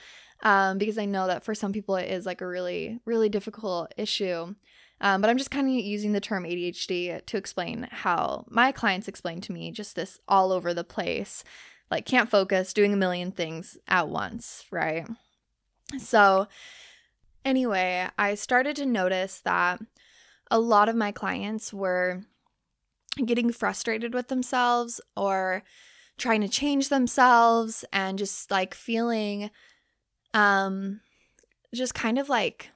Um, 0.43 0.79
because 0.79 0.99
I 0.99 1.07
know 1.07 1.27
that 1.27 1.45
for 1.45 1.55
some 1.55 1.73
people 1.73 1.97
it 1.97 2.11
is 2.11 2.27
like 2.27 2.41
a 2.41 2.47
really, 2.47 3.01
really 3.05 3.29
difficult 3.29 3.93
issue. 3.97 4.55
Um, 5.01 5.21
but 5.21 5.29
I'm 5.29 5.39
just 5.39 5.51
kind 5.51 5.67
of 5.67 5.75
using 5.75 6.13
the 6.13 6.21
term 6.21 6.45
ADHD 6.45 7.25
to 7.25 7.37
explain 7.37 7.89
how 7.91 8.45
my 8.49 8.73
clients 8.73 9.09
explain 9.09 9.41
to 9.43 9.53
me 9.53 9.71
just 9.71 9.97
this 9.97 10.19
all 10.29 10.53
over 10.53 10.73
the 10.73 10.85
place, 10.85 11.45
like 11.91 12.07
can't 12.07 12.31
focus, 12.31 12.73
doing 12.73 12.93
a 12.93 12.97
million 12.97 13.33
things 13.33 13.77
at 13.89 14.09
once, 14.09 14.65
right? 14.71 15.07
So, 15.99 16.49
anyway, 17.45 18.09
I 18.19 18.35
started 18.35 18.77
to 18.77 18.87
notice 18.87 19.41
that 19.41 19.81
a 20.51 20.59
lot 20.59 20.89
of 20.89 20.97
my 20.97 21.13
clients 21.13 21.73
were 21.73 22.23
getting 23.25 23.53
frustrated 23.53 24.15
with 24.15 24.29
themselves 24.29 25.01
or 25.17 25.63
trying 26.17 26.41
to 26.41 26.49
change 26.49 26.89
themselves 26.89 27.85
and 27.93 28.19
just 28.19 28.51
like 28.51 28.75
feeling 28.75 29.51
um 30.33 31.01
just 31.75 31.95
kind 31.95 32.19
of 32.19 32.29
like 32.29 32.71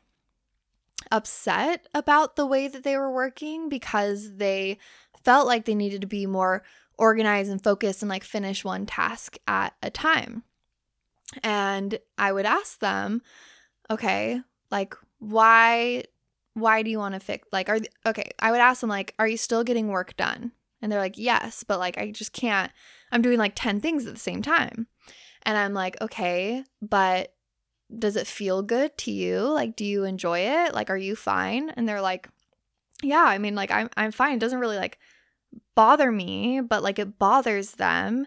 upset 1.10 1.86
about 1.94 2.36
the 2.36 2.46
way 2.46 2.68
that 2.68 2.82
they 2.84 2.96
were 2.96 3.12
working 3.12 3.68
because 3.68 4.36
they 4.36 4.78
felt 5.24 5.46
like 5.46 5.64
they 5.64 5.74
needed 5.74 6.00
to 6.00 6.06
be 6.06 6.26
more 6.26 6.62
organized 6.98 7.50
and 7.50 7.62
focused 7.62 8.02
and 8.02 8.08
like 8.08 8.24
finish 8.24 8.64
one 8.64 8.86
task 8.86 9.36
at 9.46 9.74
a 9.82 9.90
time. 9.90 10.42
And 11.42 11.98
I 12.16 12.32
would 12.32 12.46
ask 12.46 12.80
them, 12.80 13.22
okay, 13.90 14.40
like 14.70 14.94
why 15.18 16.04
why 16.54 16.82
do 16.82 16.90
you 16.90 16.98
want 16.98 17.14
to 17.14 17.20
fix 17.20 17.46
like 17.52 17.68
are 17.68 17.78
okay, 18.06 18.30
I 18.38 18.50
would 18.50 18.60
ask 18.60 18.80
them 18.80 18.90
like 18.90 19.14
are 19.18 19.28
you 19.28 19.36
still 19.36 19.64
getting 19.64 19.88
work 19.88 20.16
done? 20.16 20.52
And 20.80 20.92
they're 20.92 21.00
like, 21.00 21.18
"Yes, 21.18 21.64
but 21.66 21.80
like 21.80 21.98
I 21.98 22.12
just 22.12 22.32
can't 22.32 22.70
I'm 23.10 23.22
doing 23.22 23.38
like 23.38 23.54
10 23.54 23.80
things 23.80 24.06
at 24.06 24.14
the 24.14 24.20
same 24.20 24.42
time." 24.42 24.86
And 25.42 25.56
I'm 25.56 25.74
like, 25.74 26.00
"Okay, 26.00 26.64
but 26.80 27.34
does 27.96 28.16
it 28.16 28.26
feel 28.26 28.62
good 28.62 28.96
to 28.98 29.10
you? 29.10 29.40
Like, 29.40 29.76
do 29.76 29.84
you 29.84 30.04
enjoy 30.04 30.40
it? 30.40 30.74
Like, 30.74 30.90
are 30.90 30.96
you 30.96 31.16
fine? 31.16 31.70
And 31.70 31.88
they're 31.88 32.02
like, 32.02 32.28
yeah, 33.02 33.24
I 33.24 33.38
mean, 33.38 33.54
like, 33.54 33.70
I'm, 33.70 33.88
I'm 33.96 34.12
fine. 34.12 34.34
It 34.34 34.40
doesn't 34.40 34.58
really 34.58 34.76
like 34.76 34.98
bother 35.74 36.10
me, 36.12 36.60
but 36.60 36.82
like 36.82 36.98
it 36.98 37.18
bothers 37.18 37.72
them 37.72 38.26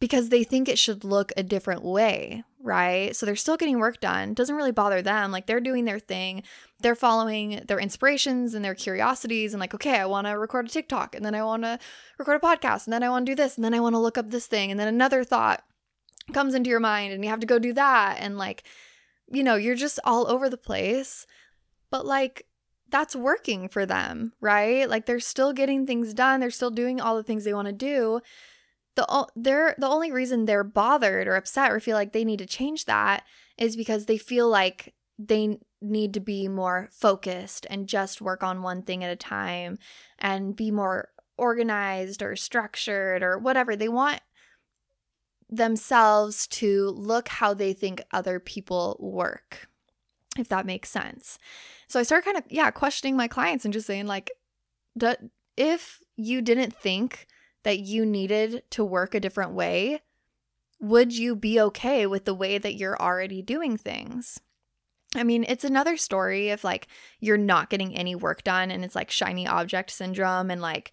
because 0.00 0.30
they 0.30 0.42
think 0.42 0.68
it 0.68 0.78
should 0.78 1.04
look 1.04 1.30
a 1.36 1.42
different 1.42 1.84
way, 1.84 2.42
right? 2.62 3.14
So 3.14 3.26
they're 3.26 3.36
still 3.36 3.58
getting 3.58 3.78
work 3.78 4.00
done. 4.00 4.32
Doesn't 4.32 4.56
really 4.56 4.72
bother 4.72 5.02
them. 5.02 5.30
Like 5.30 5.46
they're 5.46 5.60
doing 5.60 5.84
their 5.84 5.98
thing. 5.98 6.42
They're 6.80 6.94
following 6.94 7.62
their 7.68 7.78
inspirations 7.78 8.54
and 8.54 8.64
their 8.64 8.74
curiosities 8.74 9.52
and 9.52 9.60
like, 9.60 9.74
okay, 9.74 9.98
I 9.98 10.06
want 10.06 10.26
to 10.26 10.38
record 10.38 10.66
a 10.66 10.70
TikTok 10.70 11.14
and 11.14 11.24
then 11.24 11.34
I 11.34 11.44
want 11.44 11.64
to 11.64 11.78
record 12.18 12.42
a 12.42 12.46
podcast 12.46 12.86
and 12.86 12.92
then 12.94 13.02
I 13.02 13.10
want 13.10 13.26
to 13.26 13.32
do 13.32 13.36
this 13.36 13.56
and 13.56 13.64
then 13.64 13.74
I 13.74 13.80
want 13.80 13.94
to 13.94 14.00
look 14.00 14.16
up 14.16 14.30
this 14.30 14.46
thing 14.46 14.70
and 14.70 14.80
then 14.80 14.88
another 14.88 15.22
thought 15.22 15.62
comes 16.32 16.54
into 16.54 16.70
your 16.70 16.80
mind 16.80 17.12
and 17.12 17.22
you 17.22 17.30
have 17.30 17.40
to 17.40 17.46
go 17.46 17.58
do 17.58 17.72
that 17.72 18.16
and 18.20 18.38
like 18.38 18.62
you 19.30 19.42
know 19.42 19.56
you're 19.56 19.74
just 19.74 19.98
all 20.04 20.30
over 20.30 20.48
the 20.48 20.56
place 20.56 21.26
but 21.90 22.06
like 22.06 22.46
that's 22.88 23.16
working 23.16 23.68
for 23.68 23.84
them 23.84 24.32
right 24.40 24.88
like 24.88 25.06
they're 25.06 25.18
still 25.18 25.52
getting 25.52 25.86
things 25.86 26.14
done 26.14 26.38
they're 26.40 26.50
still 26.50 26.70
doing 26.70 27.00
all 27.00 27.16
the 27.16 27.22
things 27.22 27.44
they 27.44 27.54
want 27.54 27.66
to 27.66 27.72
do 27.72 28.20
the 29.00 29.26
they're 29.36 29.74
the 29.78 29.88
only 29.88 30.12
reason 30.12 30.44
they're 30.44 30.64
bothered 30.64 31.26
or 31.26 31.36
upset 31.36 31.72
or 31.72 31.80
feel 31.80 31.96
like 31.96 32.12
they 32.12 32.24
need 32.24 32.38
to 32.38 32.46
change 32.46 32.84
that 32.84 33.24
is 33.56 33.76
because 33.76 34.06
they 34.06 34.18
feel 34.18 34.48
like 34.48 34.94
they 35.18 35.58
need 35.82 36.14
to 36.14 36.20
be 36.20 36.48
more 36.48 36.88
focused 36.92 37.66
and 37.70 37.88
just 37.88 38.20
work 38.20 38.42
on 38.42 38.62
one 38.62 38.82
thing 38.82 39.02
at 39.02 39.10
a 39.10 39.16
time 39.16 39.78
and 40.18 40.56
be 40.56 40.70
more 40.70 41.08
organized 41.38 42.22
or 42.22 42.36
structured 42.36 43.22
or 43.22 43.38
whatever 43.38 43.74
they 43.74 43.88
want 43.88 44.20
themselves 45.48 46.46
to 46.46 46.90
look 46.90 47.28
how 47.28 47.54
they 47.54 47.72
think 47.72 48.02
other 48.12 48.38
people 48.38 48.96
work, 49.00 49.68
if 50.38 50.48
that 50.48 50.66
makes 50.66 50.90
sense. 50.90 51.38
So 51.88 51.98
I 51.98 52.02
started 52.02 52.24
kind 52.24 52.36
of, 52.36 52.44
yeah, 52.48 52.70
questioning 52.70 53.16
my 53.16 53.26
clients 53.26 53.64
and 53.64 53.74
just 53.74 53.86
saying, 53.86 54.06
like, 54.06 54.30
if 55.56 56.00
you 56.16 56.42
didn't 56.42 56.74
think 56.74 57.26
that 57.64 57.80
you 57.80 58.06
needed 58.06 58.62
to 58.70 58.84
work 58.84 59.14
a 59.14 59.20
different 59.20 59.52
way, 59.52 60.02
would 60.80 61.16
you 61.16 61.36
be 61.36 61.60
okay 61.60 62.06
with 62.06 62.24
the 62.24 62.34
way 62.34 62.58
that 62.58 62.74
you're 62.74 63.00
already 63.00 63.42
doing 63.42 63.76
things? 63.76 64.40
I 65.14 65.24
mean, 65.24 65.44
it's 65.48 65.64
another 65.64 65.96
story 65.96 66.50
if 66.50 66.62
like 66.62 66.86
you're 67.18 67.36
not 67.36 67.68
getting 67.68 67.94
any 67.96 68.14
work 68.14 68.44
done 68.44 68.70
and 68.70 68.84
it's 68.84 68.94
like 68.94 69.10
shiny 69.10 69.46
object 69.46 69.90
syndrome 69.90 70.50
and 70.50 70.62
like 70.62 70.92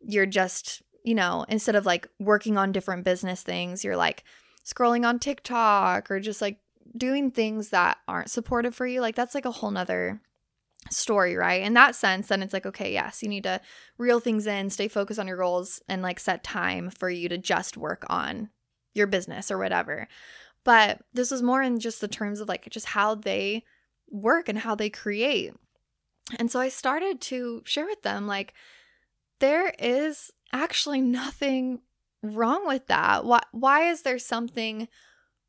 you're 0.00 0.26
just 0.26 0.82
you 1.06 1.14
know, 1.14 1.46
instead 1.48 1.76
of 1.76 1.86
like 1.86 2.08
working 2.18 2.58
on 2.58 2.72
different 2.72 3.04
business 3.04 3.42
things, 3.42 3.84
you're 3.84 3.96
like 3.96 4.24
scrolling 4.64 5.06
on 5.06 5.20
TikTok 5.20 6.10
or 6.10 6.18
just 6.18 6.42
like 6.42 6.58
doing 6.96 7.30
things 7.30 7.70
that 7.70 7.98
aren't 8.08 8.30
supportive 8.30 8.74
for 8.74 8.86
you. 8.86 9.00
Like 9.00 9.14
that's 9.14 9.34
like 9.34 9.44
a 9.44 9.52
whole 9.52 9.70
nother 9.70 10.20
story, 10.90 11.36
right? 11.36 11.62
In 11.62 11.74
that 11.74 11.94
sense, 11.94 12.28
then 12.28 12.42
it's 12.42 12.52
like, 12.52 12.66
okay, 12.66 12.92
yes, 12.92 13.22
you 13.22 13.28
need 13.28 13.44
to 13.44 13.60
reel 13.98 14.20
things 14.20 14.46
in, 14.46 14.70
stay 14.70 14.88
focused 14.88 15.20
on 15.20 15.28
your 15.28 15.38
goals, 15.38 15.80
and 15.88 16.02
like 16.02 16.20
set 16.20 16.44
time 16.44 16.90
for 16.90 17.10
you 17.10 17.28
to 17.28 17.38
just 17.38 17.76
work 17.76 18.04
on 18.08 18.50
your 18.94 19.06
business 19.06 19.50
or 19.50 19.58
whatever. 19.58 20.08
But 20.64 21.00
this 21.12 21.30
was 21.30 21.42
more 21.42 21.62
in 21.62 21.78
just 21.78 22.00
the 22.00 22.08
terms 22.08 22.40
of 22.40 22.48
like 22.48 22.68
just 22.70 22.86
how 22.86 23.14
they 23.14 23.64
work 24.10 24.48
and 24.48 24.58
how 24.58 24.74
they 24.74 24.90
create. 24.90 25.52
And 26.38 26.50
so 26.50 26.58
I 26.58 26.68
started 26.68 27.20
to 27.22 27.62
share 27.64 27.86
with 27.86 28.02
them 28.02 28.26
like, 28.26 28.54
there 29.38 29.72
is 29.78 30.32
actually 30.52 31.00
nothing 31.00 31.80
wrong 32.22 32.66
with 32.66 32.86
that. 32.86 33.24
Why 33.24 33.40
why 33.52 33.90
is 33.90 34.02
there 34.02 34.18
something 34.18 34.88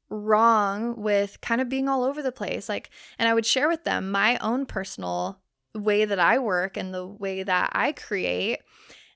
wrong 0.10 1.02
with 1.02 1.42
kind 1.42 1.62
of 1.62 1.70
being 1.70 1.88
all 1.90 2.04
over 2.04 2.22
the 2.22 2.32
place? 2.32 2.70
Like 2.70 2.90
and 3.18 3.28
I 3.28 3.34
would 3.34 3.46
share 3.46 3.68
with 3.68 3.84
them 3.84 4.12
my 4.12 4.38
own 4.40 4.66
personal 4.66 5.40
way 5.74 6.06
that 6.06 6.20
I 6.20 6.40
work 6.40 6.78
and 6.78 6.94
the 6.94 7.06
way 7.06 7.44
that 7.44 7.72
I 7.74 7.92
create 7.92 8.60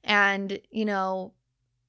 and 0.04 0.60
you 0.70 0.86
know 0.86 1.34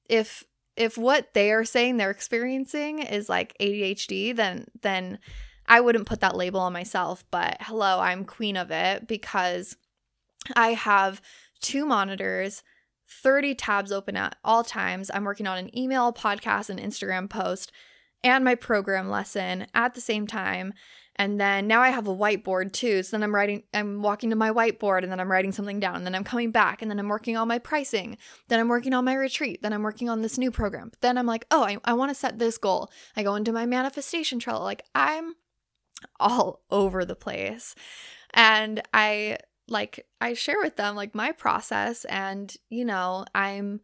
if 0.09 0.43
if 0.75 0.97
what 0.97 1.33
they 1.33 1.51
are 1.51 1.65
saying 1.65 1.97
they're 1.97 2.09
experiencing 2.09 2.99
is 2.99 3.29
like 3.29 3.55
ADHD 3.59 4.35
then 4.35 4.65
then 4.81 5.19
I 5.67 5.79
wouldn't 5.79 6.07
put 6.07 6.21
that 6.21 6.35
label 6.35 6.59
on 6.61 6.73
myself 6.73 7.23
but 7.29 7.57
hello 7.61 7.99
I'm 7.99 8.25
queen 8.25 8.57
of 8.57 8.71
it 8.71 9.07
because 9.07 9.77
I 10.55 10.73
have 10.73 11.21
two 11.61 11.85
monitors 11.85 12.63
30 13.21 13.55
tabs 13.55 13.91
open 13.91 14.15
at 14.15 14.35
all 14.43 14.63
times. 14.63 15.11
I'm 15.13 15.23
working 15.23 15.47
on 15.47 15.57
an 15.57 15.77
email, 15.77 16.11
podcast, 16.11 16.69
and 16.69 16.79
Instagram 16.79 17.29
post 17.29 17.71
and 18.23 18.43
my 18.43 18.55
program 18.55 19.09
lesson 19.09 19.67
at 19.73 19.93
the 19.93 20.01
same 20.01 20.27
time. 20.27 20.73
And 21.15 21.39
then 21.39 21.67
now 21.67 21.81
I 21.81 21.89
have 21.89 22.07
a 22.07 22.15
whiteboard 22.15 22.71
too. 22.71 23.03
So 23.03 23.11
then 23.15 23.23
I'm 23.23 23.35
writing, 23.35 23.63
I'm 23.73 24.01
walking 24.01 24.31
to 24.31 24.35
my 24.35 24.49
whiteboard 24.49 25.03
and 25.03 25.11
then 25.11 25.19
I'm 25.19 25.31
writing 25.31 25.51
something 25.51 25.79
down. 25.79 25.95
And 25.97 26.05
then 26.05 26.15
I'm 26.15 26.23
coming 26.23 26.49
back 26.49 26.81
and 26.81 26.89
then 26.89 26.97
I'm 26.99 27.07
working 27.07 27.37
on 27.37 27.47
my 27.47 27.59
pricing. 27.59 28.17
Then 28.47 28.59
I'm 28.59 28.67
working 28.67 28.95
on 28.95 29.05
my 29.05 29.13
retreat. 29.13 29.61
Then 29.61 29.73
I'm 29.73 29.83
working 29.83 30.09
on 30.09 30.21
this 30.21 30.39
new 30.39 30.49
program. 30.49 30.91
Then 31.01 31.19
I'm 31.19 31.27
like, 31.27 31.45
oh, 31.51 31.63
I, 31.63 31.77
I 31.85 31.93
want 31.93 32.09
to 32.09 32.15
set 32.15 32.39
this 32.39 32.57
goal. 32.57 32.89
I 33.15 33.21
go 33.21 33.35
into 33.35 33.51
my 33.51 33.67
manifestation 33.67 34.39
Trello. 34.39 34.61
Like 34.61 34.85
I'm 34.95 35.35
all 36.19 36.63
over 36.71 37.05
the 37.05 37.15
place. 37.15 37.75
And 38.33 38.81
I 38.91 39.37
like 39.67 40.05
I 40.19 40.33
share 40.33 40.59
with 40.61 40.75
them 40.75 40.95
like 40.95 41.15
my 41.15 41.31
process 41.31 42.05
and 42.05 42.53
you 42.69 42.83
know 42.83 43.25
I'm 43.33 43.79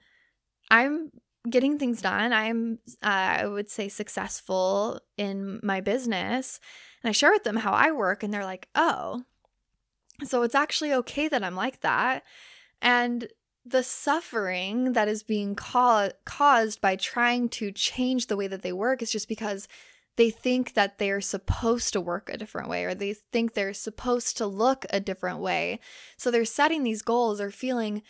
I'm 0.70 1.12
getting 1.50 1.78
things 1.78 2.02
done 2.02 2.34
I'm 2.34 2.80
uh, 3.04 3.38
I 3.42 3.48
would 3.48 3.70
say 3.70 3.90
successful 3.90 5.00
in 5.18 5.60
my 5.64 5.82
business 5.82 6.60
and 7.04 7.10
I 7.10 7.14
share 7.14 7.32
with 7.32 7.44
them 7.44 7.58
how 7.58 7.72
I 7.72 7.92
work 7.92 8.24
and 8.24 8.34
they're 8.34 8.46
like 8.46 8.68
oh 8.76 9.24
so 10.24 10.44
it's 10.44 10.56
actually 10.56 10.94
okay 10.94 11.28
that 11.28 11.44
I'm 11.44 11.56
like 11.56 11.82
that 11.82 12.24
and 12.82 13.28
the 13.66 13.84
suffering 13.84 14.94
that 14.94 15.08
is 15.08 15.24
being 15.24 15.56
ca- 15.56 16.10
caused 16.26 16.82
by 16.82 16.96
trying 16.96 17.50
to 17.50 17.72
change 17.72 18.28
the 18.28 18.38
way 18.38 18.48
that 18.48 18.62
they 18.62 18.74
work 18.74 19.02
is 19.02 19.12
just 19.12 19.28
because 19.28 19.68
they 20.16 20.30
think 20.30 20.74
that 20.74 20.98
they're 20.98 21.22
supposed 21.22 21.94
to 21.94 22.02
work 22.02 22.30
a 22.30 22.38
different 22.38 22.68
way 22.68 22.84
or 22.84 22.94
they 22.94 23.14
think 23.14 23.54
they're 23.54 23.74
supposed 23.74 24.36
to 24.38 24.46
look 24.46 24.86
a 24.90 25.00
different 25.00 25.40
way. 25.40 25.80
So 26.18 26.30
they're 26.30 26.46
setting 26.46 26.84
these 26.84 27.02
goals 27.02 27.40
or 27.40 27.52
feeling 27.52 28.02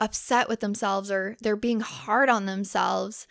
upset 0.00 0.48
with 0.48 0.60
themselves 0.60 1.10
or 1.10 1.36
they're 1.40 1.56
being 1.56 1.80
hard 1.80 2.28
on 2.28 2.46
themselves, 2.46 3.26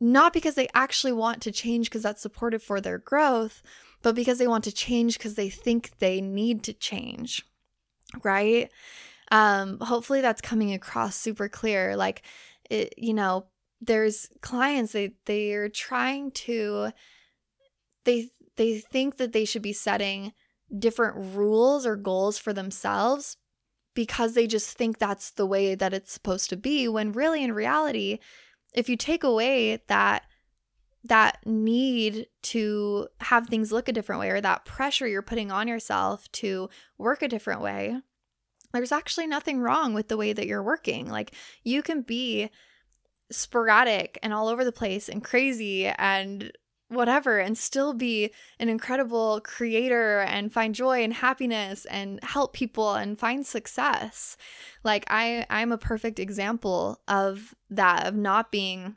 not 0.00 0.32
because 0.32 0.54
they 0.54 0.68
actually 0.74 1.12
want 1.12 1.40
to 1.42 1.52
change 1.52 1.88
because 1.88 2.02
that's 2.02 2.22
supportive 2.22 2.62
for 2.62 2.80
their 2.80 2.98
growth, 2.98 3.62
but 4.02 4.14
because 4.14 4.38
they 4.38 4.48
want 4.48 4.64
to 4.64 4.72
change 4.72 5.18
because 5.18 5.34
they 5.34 5.48
think 5.48 5.98
they 5.98 6.20
need 6.20 6.62
to 6.64 6.72
change. 6.72 7.44
Right? 8.22 8.70
Um, 9.30 9.78
hopefully 9.80 10.20
that's 10.20 10.40
coming 10.40 10.72
across 10.72 11.16
super 11.16 11.48
clear. 11.48 11.96
Like, 11.96 12.22
it, 12.70 12.94
you 12.96 13.14
know, 13.14 13.46
there's 13.80 14.28
clients 14.40 14.92
they 14.92 15.12
they're 15.26 15.68
trying 15.68 16.30
to 16.30 16.90
they 18.04 18.28
they 18.56 18.78
think 18.78 19.16
that 19.16 19.32
they 19.32 19.44
should 19.44 19.62
be 19.62 19.72
setting 19.72 20.32
different 20.76 21.34
rules 21.34 21.86
or 21.86 21.96
goals 21.96 22.38
for 22.38 22.52
themselves 22.52 23.36
because 23.94 24.34
they 24.34 24.46
just 24.46 24.76
think 24.76 24.98
that's 24.98 25.30
the 25.30 25.46
way 25.46 25.74
that 25.74 25.94
it's 25.94 26.12
supposed 26.12 26.50
to 26.50 26.56
be 26.56 26.88
when 26.88 27.12
really 27.12 27.42
in 27.42 27.52
reality 27.52 28.18
if 28.74 28.88
you 28.88 28.96
take 28.96 29.24
away 29.24 29.80
that 29.86 30.24
that 31.06 31.38
need 31.44 32.26
to 32.42 33.06
have 33.20 33.46
things 33.46 33.70
look 33.70 33.88
a 33.88 33.92
different 33.92 34.20
way 34.20 34.30
or 34.30 34.40
that 34.40 34.64
pressure 34.64 35.06
you're 35.06 35.22
putting 35.22 35.52
on 35.52 35.68
yourself 35.68 36.30
to 36.32 36.68
work 36.98 37.22
a 37.22 37.28
different 37.28 37.60
way 37.60 38.00
there's 38.74 38.92
actually 38.92 39.26
nothing 39.26 39.60
wrong 39.60 39.94
with 39.94 40.08
the 40.08 40.16
way 40.16 40.32
that 40.32 40.46
you're 40.46 40.62
working. 40.62 41.08
Like 41.08 41.32
you 41.62 41.82
can 41.82 42.02
be 42.02 42.50
sporadic 43.30 44.18
and 44.22 44.32
all 44.32 44.48
over 44.48 44.64
the 44.64 44.72
place 44.72 45.08
and 45.08 45.24
crazy 45.24 45.86
and 45.86 46.52
whatever 46.88 47.38
and 47.38 47.56
still 47.56 47.94
be 47.94 48.30
an 48.58 48.68
incredible 48.68 49.40
creator 49.42 50.20
and 50.20 50.52
find 50.52 50.74
joy 50.74 51.02
and 51.02 51.14
happiness 51.14 51.86
and 51.86 52.22
help 52.22 52.52
people 52.52 52.94
and 52.94 53.18
find 53.18 53.46
success. 53.46 54.36
Like 54.82 55.04
I 55.08 55.46
I'm 55.50 55.72
a 55.72 55.78
perfect 55.78 56.18
example 56.18 57.00
of 57.08 57.54
that 57.70 58.06
of 58.06 58.14
not 58.14 58.52
being 58.52 58.96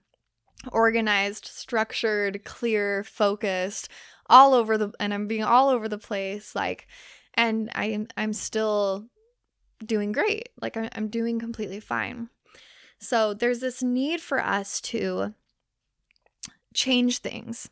organized, 0.71 1.45
structured, 1.45 2.43
clear, 2.43 3.03
focused, 3.03 3.89
all 4.29 4.53
over 4.53 4.77
the 4.77 4.91
and 4.99 5.13
I'm 5.13 5.27
being 5.27 5.43
all 5.43 5.69
over 5.69 5.87
the 5.87 5.97
place 5.97 6.55
like 6.55 6.87
and 7.33 7.69
I 7.73 8.05
I'm 8.17 8.33
still 8.33 9.07
doing 9.85 10.11
great. 10.11 10.49
Like 10.61 10.75
I'm, 10.75 10.89
I'm 10.93 11.07
doing 11.07 11.39
completely 11.39 11.79
fine. 11.79 12.29
So 12.99 13.33
there's 13.33 13.59
this 13.59 13.83
need 13.83 14.21
for 14.21 14.43
us 14.43 14.81
to 14.81 15.35
change 16.73 17.19
things 17.19 17.69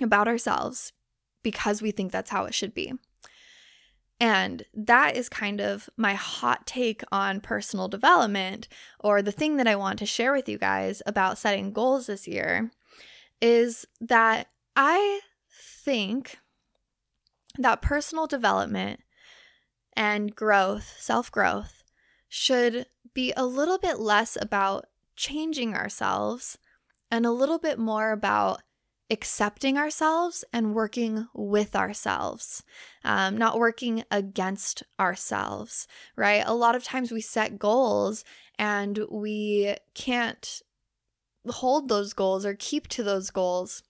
about 0.00 0.28
ourselves 0.28 0.92
because 1.42 1.82
we 1.82 1.90
think 1.90 2.12
that's 2.12 2.30
how 2.30 2.44
it 2.44 2.54
should 2.54 2.74
be. 2.74 2.92
And 4.20 4.62
that 4.72 5.16
is 5.16 5.28
kind 5.28 5.60
of 5.60 5.90
my 5.96 6.14
hot 6.14 6.64
take 6.64 7.02
on 7.10 7.40
personal 7.40 7.88
development, 7.88 8.68
or 9.00 9.20
the 9.20 9.32
thing 9.32 9.56
that 9.56 9.66
I 9.66 9.74
want 9.74 9.98
to 9.98 10.06
share 10.06 10.32
with 10.32 10.48
you 10.48 10.58
guys 10.58 11.02
about 11.06 11.38
setting 11.38 11.72
goals 11.72 12.06
this 12.06 12.28
year 12.28 12.70
is 13.40 13.84
that 14.00 14.46
I 14.76 15.22
think 15.50 16.38
that 17.58 17.82
personal 17.82 18.28
development 18.28 19.00
and 19.96 20.36
growth, 20.36 20.94
self 21.00 21.30
growth, 21.32 21.82
should 22.28 22.86
be 23.12 23.32
a 23.36 23.44
little 23.44 23.78
bit 23.78 23.98
less 23.98 24.38
about 24.40 24.86
changing 25.16 25.74
ourselves 25.74 26.58
and 27.10 27.26
a 27.26 27.32
little 27.32 27.58
bit 27.58 27.78
more 27.78 28.12
about 28.12 28.62
accepting 29.12 29.76
ourselves 29.76 30.42
and 30.54 30.74
working 30.74 31.28
with 31.34 31.76
ourselves, 31.76 32.64
um, 33.04 33.36
not 33.36 33.58
working 33.58 34.02
against 34.10 34.82
ourselves, 34.98 35.86
right? 36.16 36.42
A 36.46 36.54
lot 36.54 36.74
of 36.74 36.82
times 36.82 37.12
we 37.12 37.20
set 37.20 37.58
goals 37.58 38.24
and 38.58 39.00
we 39.10 39.76
can't 39.94 40.62
hold 41.46 41.88
those 41.88 42.14
goals 42.14 42.46
or 42.46 42.54
keep 42.54 42.88
to 42.88 43.02
those 43.02 43.28
goals 43.28 43.82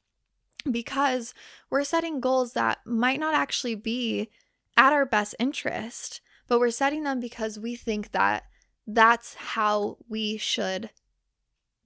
because 0.69 1.35
we're 1.71 1.85
setting 1.85 2.21
goals 2.21 2.55
that 2.55 2.79
might 2.85 3.21
not 3.21 3.35
actually 3.35 3.76
be 3.76 4.29
at 4.76 4.93
our 4.93 5.07
best 5.07 5.37
interest, 5.38 6.21
but 6.49 6.59
we're 6.59 6.71
setting 6.71 7.05
them 7.05 7.21
because 7.21 7.61
we 7.61 7.76
think 7.76 8.11
that 8.11 8.43
that's 8.88 9.35
how 9.35 9.99
we 10.09 10.37
should 10.37 10.91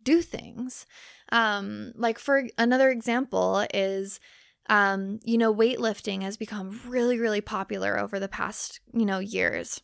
do 0.02 0.22
things. 0.22 0.86
Um, 1.32 1.92
like 1.96 2.18
for 2.18 2.44
another 2.56 2.90
example 2.90 3.66
is 3.74 4.20
um, 4.68 5.20
you 5.24 5.38
know, 5.38 5.54
weightlifting 5.54 6.22
has 6.22 6.36
become 6.36 6.80
really, 6.86 7.18
really 7.18 7.40
popular 7.40 7.98
over 7.98 8.18
the 8.18 8.28
past, 8.28 8.80
you 8.92 9.06
know, 9.06 9.18
years. 9.18 9.80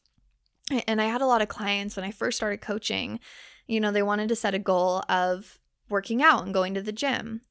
And 0.87 1.01
I 1.01 1.07
had 1.07 1.21
a 1.23 1.27
lot 1.27 1.43
of 1.43 1.49
clients 1.49 1.97
when 1.97 2.05
I 2.05 2.11
first 2.11 2.37
started 2.37 2.61
coaching, 2.61 3.21
you 3.67 3.81
know, 3.81 3.93
they 3.93 4.03
wanted 4.03 4.29
to 4.29 4.37
set 4.37 4.55
a 4.55 4.59
goal 4.59 5.03
of 5.09 5.59
working 5.89 6.23
out 6.23 6.45
and 6.45 6.55
going 6.55 6.75
to 6.75 6.83
the 6.83 6.93
gym. 6.93 7.43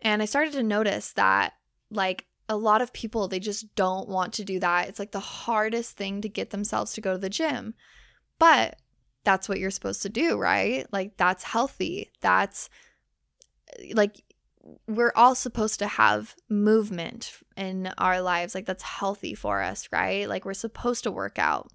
And 0.00 0.22
I 0.22 0.26
started 0.26 0.52
to 0.52 0.62
notice 0.62 1.12
that, 1.12 1.54
like, 1.90 2.26
a 2.48 2.56
lot 2.56 2.82
of 2.82 2.92
people, 2.92 3.28
they 3.28 3.40
just 3.40 3.74
don't 3.74 4.08
want 4.08 4.32
to 4.34 4.44
do 4.44 4.60
that. 4.60 4.88
It's 4.88 4.98
like 4.98 5.12
the 5.12 5.20
hardest 5.20 5.96
thing 5.96 6.20
to 6.20 6.28
get 6.28 6.50
themselves 6.50 6.92
to 6.92 7.00
go 7.00 7.12
to 7.12 7.18
the 7.18 7.28
gym. 7.28 7.74
But 8.38 8.78
that's 9.24 9.48
what 9.48 9.58
you're 9.58 9.70
supposed 9.70 10.02
to 10.02 10.08
do, 10.08 10.36
right? 10.38 10.86
Like, 10.92 11.16
that's 11.16 11.44
healthy. 11.44 12.10
That's 12.20 12.70
like 13.92 14.22
we're 14.86 15.12
all 15.16 15.34
supposed 15.34 15.78
to 15.78 15.86
have 15.86 16.34
movement 16.48 17.32
in 17.56 17.90
our 17.98 18.20
lives 18.20 18.54
like 18.54 18.66
that's 18.66 18.82
healthy 18.82 19.34
for 19.34 19.62
us 19.62 19.88
right? 19.92 20.28
Like 20.28 20.44
we're 20.44 20.54
supposed 20.54 21.04
to 21.04 21.10
work 21.10 21.38
out. 21.38 21.70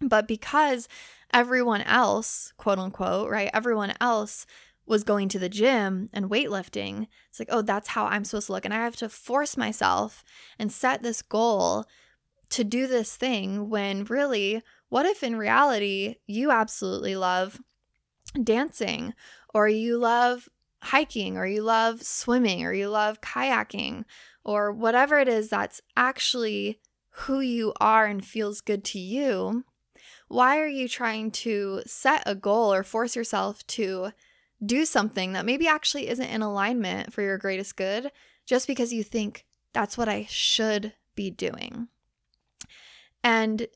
But 0.00 0.28
because 0.28 0.88
everyone 1.32 1.82
else 1.82 2.52
quote 2.56 2.78
unquote 2.78 3.30
right 3.30 3.50
everyone 3.52 3.92
else 4.00 4.46
was 4.86 5.04
going 5.04 5.28
to 5.28 5.38
the 5.38 5.48
gym 5.48 6.08
and 6.14 6.30
weightlifting 6.30 7.06
it's 7.28 7.38
like 7.38 7.50
oh 7.50 7.60
that's 7.60 7.88
how 7.88 8.06
i'm 8.06 8.24
supposed 8.24 8.46
to 8.46 8.52
look. 8.52 8.64
And 8.64 8.72
i 8.72 8.78
have 8.78 8.96
to 8.96 9.08
force 9.08 9.56
myself 9.56 10.24
and 10.58 10.72
set 10.72 11.02
this 11.02 11.20
goal 11.20 11.84
to 12.50 12.64
do 12.64 12.86
this 12.86 13.16
thing 13.16 13.68
when 13.68 14.04
really 14.04 14.62
what 14.88 15.04
if 15.04 15.22
in 15.22 15.36
reality 15.36 16.16
you 16.26 16.50
absolutely 16.50 17.14
love 17.14 17.60
dancing 18.42 19.14
or 19.52 19.68
you 19.68 19.98
love 19.98 20.48
hiking 20.82 21.36
or 21.36 21.46
you 21.46 21.62
love 21.62 22.02
swimming 22.02 22.64
or 22.64 22.72
you 22.72 22.88
love 22.88 23.20
kayaking 23.20 24.04
or 24.44 24.72
whatever 24.72 25.18
it 25.18 25.28
is 25.28 25.48
that's 25.48 25.80
actually 25.96 26.80
who 27.10 27.40
you 27.40 27.72
are 27.80 28.06
and 28.06 28.24
feels 28.24 28.60
good 28.60 28.84
to 28.84 28.98
you, 28.98 29.64
why 30.28 30.58
are 30.58 30.68
you 30.68 30.88
trying 30.88 31.30
to 31.30 31.82
set 31.86 32.22
a 32.26 32.34
goal 32.34 32.72
or 32.72 32.82
force 32.82 33.16
yourself 33.16 33.66
to 33.66 34.12
do 34.64 34.84
something 34.84 35.32
that 35.32 35.44
maybe 35.44 35.66
actually 35.66 36.08
isn't 36.08 36.24
in 36.24 36.42
alignment 36.42 37.12
for 37.12 37.22
your 37.22 37.38
greatest 37.38 37.76
good 37.76 38.10
just 38.46 38.66
because 38.66 38.92
you 38.92 39.02
think 39.02 39.44
that's 39.72 39.98
what 39.98 40.08
I 40.08 40.26
should 40.28 40.94
be 41.14 41.30
doing? 41.30 41.88
And 43.22 43.66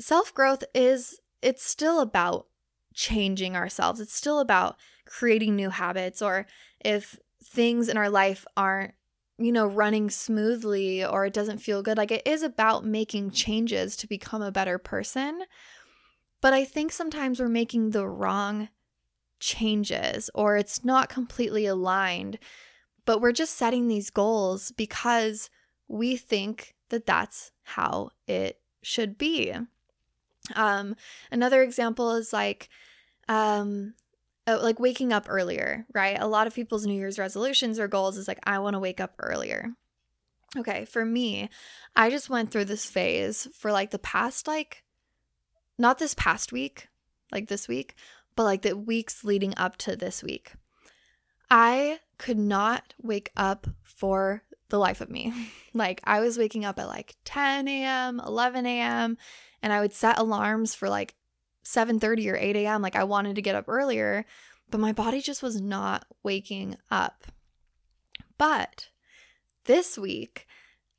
self 0.00 0.34
growth 0.34 0.64
is, 0.74 1.20
it's 1.42 1.64
still 1.64 2.00
about 2.00 2.46
changing 2.94 3.56
ourselves. 3.56 4.00
It's 4.00 4.14
still 4.14 4.40
about 4.40 4.76
creating 5.06 5.54
new 5.54 5.70
habits 5.70 6.22
or 6.22 6.46
if 6.84 7.18
things 7.42 7.88
in 7.88 7.96
our 7.96 8.08
life 8.08 8.46
aren't 8.56 8.94
you 9.38 9.52
know 9.52 9.66
running 9.66 10.08
smoothly 10.08 11.04
or 11.04 11.26
it 11.26 11.32
doesn't 11.32 11.58
feel 11.58 11.82
good 11.82 11.98
like 11.98 12.12
it 12.12 12.22
is 12.24 12.42
about 12.42 12.84
making 12.84 13.30
changes 13.30 13.96
to 13.96 14.06
become 14.06 14.40
a 14.40 14.52
better 14.52 14.78
person 14.78 15.42
but 16.40 16.52
i 16.52 16.64
think 16.64 16.92
sometimes 16.92 17.40
we're 17.40 17.48
making 17.48 17.90
the 17.90 18.06
wrong 18.08 18.68
changes 19.40 20.30
or 20.34 20.56
it's 20.56 20.84
not 20.84 21.08
completely 21.08 21.66
aligned 21.66 22.38
but 23.04 23.20
we're 23.20 23.32
just 23.32 23.56
setting 23.56 23.88
these 23.88 24.08
goals 24.08 24.72
because 24.72 25.50
we 25.88 26.16
think 26.16 26.74
that 26.88 27.04
that's 27.04 27.50
how 27.62 28.08
it 28.26 28.60
should 28.82 29.18
be 29.18 29.52
um 30.54 30.94
another 31.30 31.62
example 31.62 32.12
is 32.12 32.32
like 32.32 32.68
um 33.28 33.94
uh, 34.46 34.58
like 34.60 34.78
waking 34.78 35.12
up 35.12 35.26
earlier, 35.28 35.86
right? 35.94 36.18
A 36.20 36.26
lot 36.26 36.46
of 36.46 36.54
people's 36.54 36.86
New 36.86 36.94
Year's 36.94 37.18
resolutions 37.18 37.78
or 37.78 37.88
goals 37.88 38.18
is 38.18 38.28
like, 38.28 38.40
I 38.44 38.58
want 38.58 38.74
to 38.74 38.80
wake 38.80 39.00
up 39.00 39.14
earlier. 39.18 39.72
Okay, 40.56 40.84
for 40.84 41.04
me, 41.04 41.48
I 41.96 42.10
just 42.10 42.30
went 42.30 42.50
through 42.50 42.66
this 42.66 42.84
phase 42.84 43.48
for 43.58 43.72
like 43.72 43.90
the 43.90 43.98
past, 43.98 44.46
like, 44.46 44.84
not 45.78 45.98
this 45.98 46.14
past 46.14 46.52
week, 46.52 46.88
like 47.32 47.48
this 47.48 47.66
week, 47.66 47.94
but 48.36 48.44
like 48.44 48.62
the 48.62 48.76
weeks 48.76 49.24
leading 49.24 49.54
up 49.56 49.76
to 49.78 49.96
this 49.96 50.22
week. 50.22 50.52
I 51.50 52.00
could 52.18 52.38
not 52.38 52.94
wake 53.02 53.30
up 53.36 53.66
for 53.82 54.42
the 54.68 54.78
life 54.78 55.00
of 55.00 55.10
me. 55.10 55.32
like, 55.74 56.00
I 56.04 56.20
was 56.20 56.38
waking 56.38 56.64
up 56.64 56.78
at 56.78 56.86
like 56.86 57.16
10 57.24 57.66
a.m., 57.66 58.20
11 58.24 58.66
a.m., 58.66 59.16
and 59.64 59.72
I 59.72 59.80
would 59.80 59.94
set 59.94 60.18
alarms 60.18 60.74
for 60.74 60.90
like 60.90 61.14
7:30 61.64 62.30
or 62.30 62.36
8 62.36 62.54
a.m. 62.56 62.82
Like 62.82 62.96
I 62.96 63.04
wanted 63.04 63.34
to 63.36 63.42
get 63.42 63.54
up 63.54 63.64
earlier, 63.66 64.26
but 64.70 64.78
my 64.78 64.92
body 64.92 65.22
just 65.22 65.42
was 65.42 65.58
not 65.58 66.04
waking 66.22 66.76
up. 66.90 67.24
But 68.36 68.90
this 69.64 69.96
week, 69.96 70.46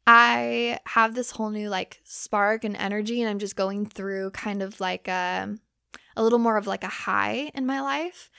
I 0.07 0.79
have 0.87 1.13
this 1.13 1.29
whole 1.29 1.51
new 1.51 1.69
like 1.69 2.01
spark 2.03 2.63
and 2.63 2.75
energy, 2.75 3.21
and 3.21 3.29
I'm 3.29 3.37
just 3.37 3.55
going 3.55 3.85
through 3.85 4.31
kind 4.31 4.63
of 4.63 4.81
like 4.81 5.07
a, 5.07 5.55
a 6.17 6.23
little 6.23 6.39
more 6.39 6.57
of 6.57 6.65
like 6.65 6.83
a 6.83 6.87
high 6.87 7.51
in 7.53 7.67
my 7.67 7.81
life, 7.81 8.31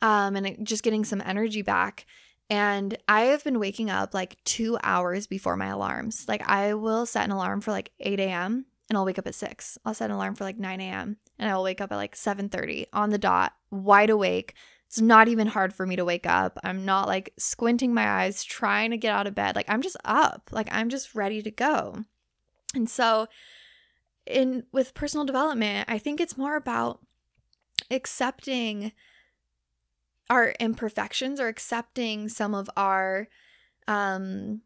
um, 0.00 0.34
and 0.34 0.66
just 0.66 0.82
getting 0.82 1.04
some 1.04 1.22
energy 1.26 1.60
back. 1.60 2.06
And 2.48 2.96
I 3.06 3.22
have 3.24 3.44
been 3.44 3.58
waking 3.58 3.90
up 3.90 4.14
like 4.14 4.42
two 4.44 4.78
hours 4.82 5.26
before 5.26 5.58
my 5.58 5.66
alarms. 5.66 6.24
Like 6.26 6.48
I 6.48 6.72
will 6.72 7.04
set 7.04 7.24
an 7.26 7.32
alarm 7.32 7.60
for 7.60 7.70
like 7.70 7.92
8 8.00 8.18
a.m 8.18 8.64
and 8.88 8.98
I'll 8.98 9.04
wake 9.04 9.18
up 9.18 9.26
at 9.26 9.34
6. 9.34 9.78
I'll 9.84 9.94
set 9.94 10.10
an 10.10 10.16
alarm 10.16 10.34
for 10.34 10.44
like 10.44 10.58
9 10.58 10.80
a.m. 10.80 11.16
and 11.38 11.48
I'll 11.48 11.62
wake 11.62 11.80
up 11.80 11.92
at 11.92 11.96
like 11.96 12.14
7:30 12.14 12.86
on 12.92 13.10
the 13.10 13.18
dot, 13.18 13.54
wide 13.70 14.10
awake. 14.10 14.54
It's 14.86 15.00
not 15.00 15.28
even 15.28 15.48
hard 15.48 15.74
for 15.74 15.86
me 15.86 15.96
to 15.96 16.04
wake 16.04 16.26
up. 16.26 16.58
I'm 16.62 16.84
not 16.84 17.08
like 17.08 17.32
squinting 17.38 17.94
my 17.94 18.06
eyes 18.06 18.44
trying 18.44 18.90
to 18.90 18.96
get 18.96 19.14
out 19.14 19.26
of 19.26 19.34
bed. 19.34 19.56
Like 19.56 19.68
I'm 19.68 19.82
just 19.82 19.96
up. 20.04 20.50
Like 20.52 20.68
I'm 20.70 20.88
just 20.88 21.14
ready 21.14 21.42
to 21.42 21.50
go. 21.50 22.04
And 22.74 22.88
so 22.88 23.26
in 24.26 24.64
with 24.72 24.94
personal 24.94 25.26
development, 25.26 25.88
I 25.88 25.98
think 25.98 26.20
it's 26.20 26.38
more 26.38 26.56
about 26.56 27.00
accepting 27.90 28.92
our 30.30 30.54
imperfections 30.60 31.40
or 31.40 31.48
accepting 31.48 32.28
some 32.28 32.54
of 32.54 32.70
our 32.76 33.28
um 33.86 34.62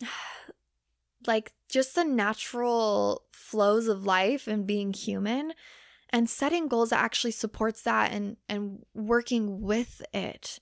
like 1.26 1.52
just 1.74 1.96
the 1.96 2.04
natural 2.04 3.24
flows 3.32 3.88
of 3.88 4.06
life 4.06 4.46
and 4.46 4.64
being 4.64 4.92
human 4.92 5.52
and 6.10 6.30
setting 6.30 6.68
goals 6.68 6.90
that 6.90 7.02
actually 7.02 7.32
supports 7.32 7.82
that 7.82 8.12
and 8.12 8.36
and 8.48 8.84
working 8.94 9.60
with 9.60 10.00
it. 10.14 10.60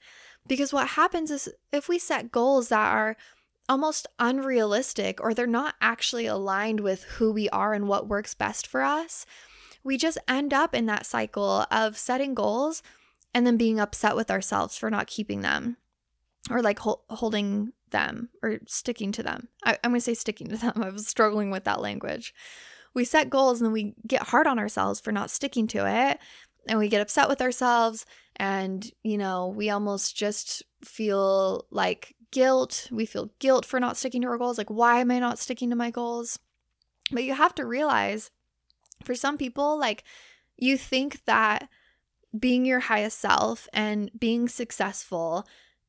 Because 0.48 0.72
what 0.72 0.88
happens 0.88 1.30
is 1.30 1.50
if 1.70 1.86
we 1.86 1.98
set 1.98 2.32
goals 2.32 2.70
that 2.70 2.90
are 2.90 3.18
almost 3.68 4.06
unrealistic 4.18 5.20
or 5.20 5.34
they're 5.34 5.46
not 5.46 5.74
actually 5.82 6.24
aligned 6.24 6.80
with 6.80 7.04
who 7.04 7.30
we 7.30 7.46
are 7.50 7.74
and 7.74 7.88
what 7.88 8.08
works 8.08 8.34
best 8.34 8.66
for 8.66 8.82
us 8.82 9.24
we 9.84 9.96
just 9.96 10.18
end 10.26 10.52
up 10.52 10.74
in 10.74 10.86
that 10.86 11.06
cycle 11.06 11.64
of 11.70 11.96
setting 11.96 12.34
goals 12.34 12.82
and 13.32 13.46
then 13.46 13.56
being 13.56 13.78
upset 13.80 14.16
with 14.16 14.30
ourselves 14.30 14.76
for 14.76 14.90
not 14.90 15.06
keeping 15.06 15.40
them 15.40 15.76
or 16.50 16.60
like 16.60 16.80
ho- 16.80 17.02
holding 17.08 17.72
them 17.92 18.30
or 18.42 18.58
sticking 18.66 19.12
to 19.12 19.22
them. 19.22 19.48
I- 19.64 19.78
I'm 19.84 19.90
going 19.92 20.00
to 20.00 20.04
say 20.04 20.14
sticking 20.14 20.48
to 20.48 20.56
them. 20.58 20.82
I 20.82 20.90
was 20.90 21.06
struggling 21.06 21.50
with 21.50 21.64
that 21.64 21.80
language. 21.80 22.34
We 22.94 23.04
set 23.04 23.30
goals 23.30 23.62
and 23.62 23.72
we 23.72 23.94
get 24.06 24.28
hard 24.28 24.46
on 24.46 24.58
ourselves 24.58 25.00
for 25.00 25.12
not 25.12 25.30
sticking 25.30 25.66
to 25.68 25.86
it. 25.88 26.18
And 26.68 26.78
we 26.78 26.88
get 26.88 27.00
upset 27.00 27.28
with 27.28 27.40
ourselves. 27.40 28.06
And, 28.36 28.88
you 29.02 29.18
know, 29.18 29.48
we 29.48 29.70
almost 29.70 30.16
just 30.16 30.62
feel 30.84 31.66
like 31.70 32.14
guilt. 32.30 32.88
We 32.92 33.06
feel 33.06 33.30
guilt 33.38 33.64
for 33.64 33.80
not 33.80 33.96
sticking 33.96 34.22
to 34.22 34.28
our 34.28 34.38
goals. 34.38 34.58
Like, 34.58 34.70
why 34.70 35.00
am 35.00 35.10
I 35.10 35.18
not 35.18 35.38
sticking 35.38 35.70
to 35.70 35.76
my 35.76 35.90
goals? 35.90 36.38
But 37.10 37.24
you 37.24 37.34
have 37.34 37.54
to 37.56 37.66
realize 37.66 38.30
for 39.04 39.14
some 39.14 39.36
people, 39.36 39.78
like, 39.78 40.04
you 40.56 40.76
think 40.78 41.24
that 41.24 41.68
being 42.38 42.64
your 42.64 42.80
highest 42.80 43.18
self 43.18 43.68
and 43.72 44.10
being 44.18 44.48
successful 44.48 45.46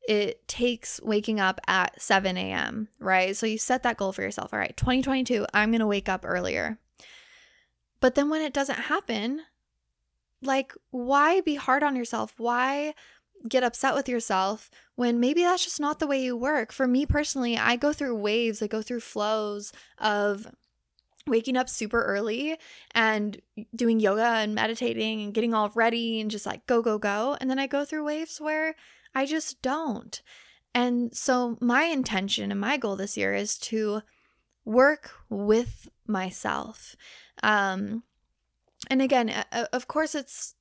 it 0.08 0.48
takes 0.48 1.00
waking 1.02 1.40
up 1.40 1.62
at 1.68 2.02
7 2.02 2.38
a.m., 2.38 2.90
right? 3.00 3.36
So 3.36 3.46
you 3.46 3.58
set 3.58 3.84
that 3.84 3.98
goal 3.98 4.12
for 4.12 4.22
yourself. 4.22 4.54
All 4.54 4.60
right, 4.60 4.76
2022, 4.76 5.46
I'm 5.54 5.72
going 5.72 5.80
to 5.80 5.88
wake 5.88 6.10
up 6.10 6.26
earlier. 6.28 6.78
But 8.00 8.16
then 8.16 8.30
when 8.30 8.42
it 8.42 8.54
doesn't 8.54 8.80
happen, 8.80 9.42
like, 10.42 10.74
why 10.92 11.40
be 11.42 11.56
hard 11.56 11.84
on 11.84 11.96
yourself? 11.96 12.34
Why 12.38 12.94
get 13.48 13.64
upset 13.64 13.94
with 13.94 14.08
yourself 14.10 14.70
when 14.96 15.20
maybe 15.20 15.42
that's 15.42 15.64
just 15.64 15.80
not 15.80 16.00
the 16.00 16.08
way 16.08 16.22
you 16.22 16.36
work? 16.36 16.74
For 16.74 16.86
me 16.86 17.06
personally, 17.06 17.58
I 17.58 17.78
go 17.78 17.94
through 17.94 18.18
waves, 18.18 18.62
I 18.62 18.68
go 18.68 18.82
through 18.82 19.00
flows 19.00 19.72
of 19.98 20.48
waking 21.28 21.58
up 21.58 21.70
super 21.70 22.04
early 22.04 22.58
and 22.92 23.40
doing 23.76 24.00
yoga 24.00 24.26
and 24.26 24.56
meditating 24.56 25.22
and 25.22 25.34
getting 25.34 25.54
all 25.54 25.72
ready 25.76 26.20
and 26.20 26.30
just 26.30 26.46
like 26.46 26.66
go, 26.68 26.82
go, 26.82 26.98
go. 26.98 27.38
And 27.40 27.50
then 27.50 27.60
I 27.60 27.68
go 27.68 27.86
through 27.86 28.06
waves 28.06 28.42
where 28.42 28.76
I 29.16 29.26
just 29.26 29.62
don't. 29.62 30.22
And 30.76 31.16
so, 31.16 31.58
my 31.62 31.84
intention 31.84 32.52
and 32.52 32.60
my 32.60 32.78
goal 32.78 32.96
this 32.96 33.16
year 33.16 33.34
is 33.36 33.58
to 33.60 34.02
work 34.66 35.12
with 35.30 35.88
myself. 36.08 36.96
Um, 37.44 38.04
and 38.90 39.02
again, 39.02 39.46
of 39.72 39.88
course, 39.88 40.16
it's 40.16 40.56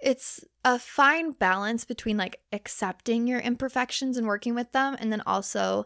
it's 0.00 0.44
a 0.64 0.78
fine 0.78 1.32
balance 1.32 1.84
between 1.84 2.16
like 2.16 2.40
accepting 2.52 3.26
your 3.26 3.40
imperfections 3.40 4.16
and 4.16 4.26
working 4.26 4.54
with 4.54 4.72
them 4.72 4.96
and 4.98 5.10
then 5.10 5.22
also 5.24 5.84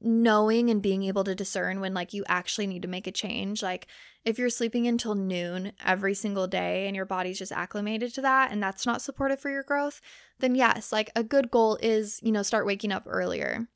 knowing 0.00 0.70
and 0.70 0.82
being 0.82 1.02
able 1.02 1.24
to 1.24 1.34
discern 1.34 1.80
when 1.80 1.94
like 1.94 2.12
you 2.12 2.24
actually 2.28 2.66
need 2.66 2.82
to 2.82 2.88
make 2.88 3.06
a 3.06 3.12
change 3.12 3.62
like 3.62 3.86
if 4.24 4.38
you're 4.38 4.50
sleeping 4.50 4.86
until 4.86 5.14
noon 5.14 5.72
every 5.84 6.14
single 6.14 6.46
day 6.46 6.86
and 6.86 6.94
your 6.94 7.04
body's 7.04 7.38
just 7.38 7.52
acclimated 7.52 8.14
to 8.14 8.20
that 8.20 8.52
and 8.52 8.62
that's 8.62 8.86
not 8.86 9.02
supportive 9.02 9.40
for 9.40 9.50
your 9.50 9.62
growth 9.62 10.00
then 10.38 10.54
yes 10.54 10.92
like 10.92 11.10
a 11.16 11.22
good 11.22 11.50
goal 11.50 11.78
is 11.82 12.20
you 12.22 12.32
know 12.32 12.42
start 12.42 12.66
waking 12.66 12.92
up 12.92 13.04
earlier. 13.06 13.68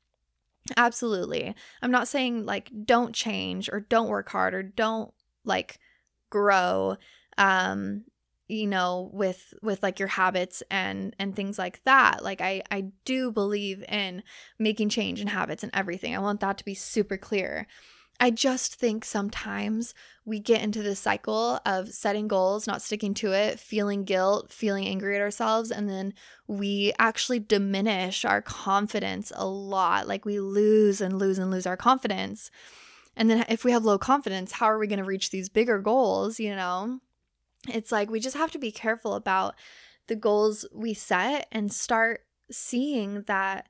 Absolutely. 0.77 1.53
I'm 1.81 1.91
not 1.91 2.07
saying 2.07 2.45
like 2.45 2.71
don't 2.85 3.13
change 3.13 3.69
or 3.69 3.81
don't 3.81 4.07
work 4.07 4.29
hard 4.29 4.53
or 4.53 4.63
don't 4.63 5.13
like 5.43 5.79
grow 6.29 6.95
um 7.37 8.05
you 8.53 8.67
know 8.67 9.09
with 9.13 9.53
with 9.61 9.81
like 9.83 9.99
your 9.99 10.07
habits 10.07 10.63
and 10.69 11.15
and 11.19 11.35
things 11.35 11.57
like 11.57 11.83
that 11.83 12.23
like 12.23 12.41
i 12.41 12.61
i 12.71 12.85
do 13.05 13.31
believe 13.31 13.83
in 13.89 14.23
making 14.59 14.89
change 14.89 15.21
in 15.21 15.27
habits 15.27 15.63
and 15.63 15.71
everything. 15.73 16.15
I 16.15 16.19
want 16.19 16.39
that 16.41 16.57
to 16.57 16.65
be 16.65 16.73
super 16.73 17.17
clear. 17.17 17.67
I 18.19 18.29
just 18.29 18.75
think 18.75 19.03
sometimes 19.03 19.93
we 20.23 20.39
get 20.39 20.61
into 20.61 20.83
this 20.83 20.99
cycle 20.99 21.59
of 21.65 21.89
setting 21.89 22.27
goals 22.27 22.67
not 22.67 22.81
sticking 22.81 23.13
to 23.15 23.33
it 23.33 23.59
feeling 23.59 24.03
guilt 24.03 24.51
feeling 24.51 24.85
angry 24.87 25.15
at 25.15 25.21
ourselves 25.21 25.71
and 25.71 25.89
then 25.89 26.13
we 26.47 26.93
actually 26.99 27.39
diminish 27.39 28.23
our 28.23 28.41
confidence 28.41 29.31
a 29.35 29.47
lot. 29.47 30.07
Like 30.07 30.25
we 30.25 30.39
lose 30.39 31.01
and 31.01 31.17
lose 31.17 31.39
and 31.39 31.49
lose 31.49 31.65
our 31.65 31.77
confidence. 31.77 32.51
And 33.15 33.29
then 33.29 33.45
if 33.49 33.65
we 33.65 33.71
have 33.71 33.83
low 33.83 33.97
confidence 33.97 34.53
how 34.53 34.67
are 34.67 34.79
we 34.79 34.87
going 34.87 34.99
to 34.99 35.05
reach 35.05 35.31
these 35.31 35.49
bigger 35.49 35.79
goals 35.79 36.39
you 36.39 36.55
know 36.55 36.99
it's 37.69 37.91
like 37.91 38.09
we 38.09 38.19
just 38.19 38.37
have 38.37 38.51
to 38.51 38.59
be 38.59 38.71
careful 38.71 39.15
about 39.15 39.55
the 40.07 40.15
goals 40.15 40.65
we 40.73 40.93
set 40.93 41.47
and 41.51 41.71
start 41.71 42.25
seeing 42.51 43.23
that 43.23 43.67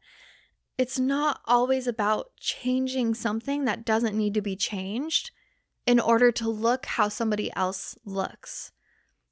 it's 0.78 1.00
not 1.00 1.42
always 1.46 1.86
about 1.88 2.36
changing 2.40 3.14
something 3.14 3.66
that 3.66 3.86
doesn't 3.86 4.18
need 4.18 4.34
to 4.34 4.42
be 4.42 4.56
changed 4.56 5.32
in 5.86 6.00
order 6.00 6.32
to 6.32 6.50
look 6.50 6.86
how 6.86 7.08
somebody 7.10 7.52
else 7.56 7.96
looks, 8.06 8.72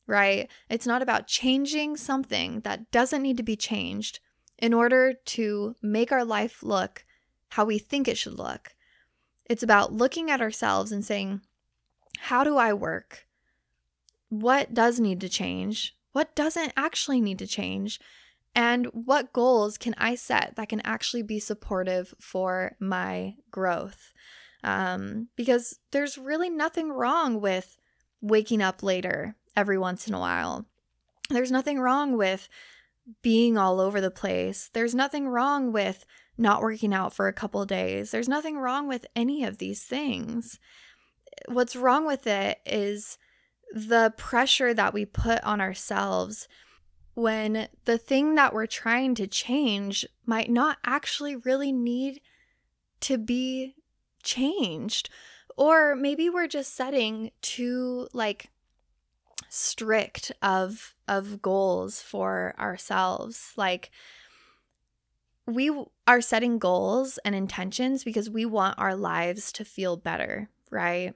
right? 0.06 0.50
It's 0.69 0.86
not 0.86 1.02
about 1.02 1.28
changing 1.28 1.97
something 1.97 2.60
that 2.62 2.91
doesn't 2.91 3.24
need 3.24 3.38
to 3.38 3.43
be 3.43 3.56
changed 3.56 4.19
in 4.60 4.74
order 4.74 5.13
to 5.13 5.76
make 5.82 6.12
our 6.12 6.26
life 6.26 6.62
look 6.62 7.04
how 7.50 7.65
we 7.65 7.80
think 7.80 8.08
it 8.08 8.17
should 8.17 8.38
look. 8.38 8.76
It's 9.45 9.63
about 9.63 9.91
looking 9.91 10.30
at 10.30 10.41
ourselves 10.41 10.91
and 10.91 11.04
saying, 11.04 11.41
How 12.19 12.43
do 12.43 12.58
I 12.58 12.74
work? 12.74 13.26
What 14.32 14.74
does 14.74 14.98
need 14.98 15.20
to 15.20 15.28
change, 15.28 15.94
what 16.13 16.34
doesn't 16.36 16.72
actually 16.78 17.20
need 17.20 17.38
to 17.39 17.46
change, 17.46 18.00
and 18.56 18.86
what 18.88 19.34
goals 19.34 19.78
can 19.78 19.94
I 19.98 20.15
set 20.15 20.56
that 20.56 20.70
can 20.70 20.80
actually 20.86 21.22
be 21.22 21.38
supportive 21.38 22.13
for 22.17 22.78
my 22.80 23.36
growth. 23.52 24.13
Um, 24.63 25.28
because 25.36 25.80
there's 25.91 26.17
really 26.17 26.50
nothing 26.50 26.94
wrong 26.94 27.41
with 27.41 27.78
waking 28.22 28.62
up 28.62 28.82
later 28.82 29.36
every 29.58 29.78
once 29.78 30.08
in 30.08 30.13
a 30.13 30.20
while. 30.20 30.65
There's 31.30 31.52
nothing 31.52 31.80
wrong 31.80 32.15
with 32.15 32.48
being 33.22 33.58
all 33.58 33.82
over 33.82 34.00
the 34.00 34.12
place. 34.12 34.70
There's 34.72 34.96
nothing 34.96 35.28
wrong 35.28 35.74
with 35.74 36.06
not 36.38 36.62
working 36.62 36.94
out 36.94 37.13
for 37.13 37.28
a 37.28 37.34
couple 37.34 37.65
days. 37.65 38.12
There's 38.12 38.30
nothing 38.30 38.58
wrong 38.58 38.88
with 38.88 39.06
any 39.13 39.44
of 39.44 39.58
these 39.58 39.84
things. 39.84 40.58
What's 41.48 41.76
wrong 41.76 42.08
with 42.08 42.28
it 42.28 42.60
is 42.65 43.17
the 43.73 44.13
pressure 44.17 44.73
that 44.73 44.93
we 44.93 45.05
put 45.05 45.43
on 45.43 45.62
ourselves 45.62 46.47
when 47.13 47.67
the 47.86 47.97
thing 47.97 48.36
that 48.36 48.53
we're 48.53 48.65
trying 48.65 49.15
to 49.15 49.27
change 49.27 50.05
might 50.25 50.49
not 50.49 50.77
actually 50.86 51.36
really 51.36 51.71
need 51.71 52.21
to 53.01 53.17
be 53.17 53.75
changed. 54.23 55.10
Or 55.57 55.95
maybe 55.95 56.29
we're 56.29 56.47
just 56.47 56.75
setting 56.75 57.31
too 57.41 58.07
like 58.13 58.49
strict 59.49 60.31
of 60.41 60.95
of 61.07 61.41
goals 61.41 62.01
for 62.01 62.55
ourselves. 62.57 63.51
Like 63.57 63.91
we 65.45 65.71
are 66.07 66.21
setting 66.21 66.57
goals 66.57 67.19
and 67.25 67.36
intentions 67.36 68.03
because 68.03 68.29
we 68.29 68.45
want 68.45 68.79
our 68.79 68.95
lives 68.95 69.51
to 69.53 69.65
feel 69.65 69.97
better, 69.97 70.49
right? 70.69 71.13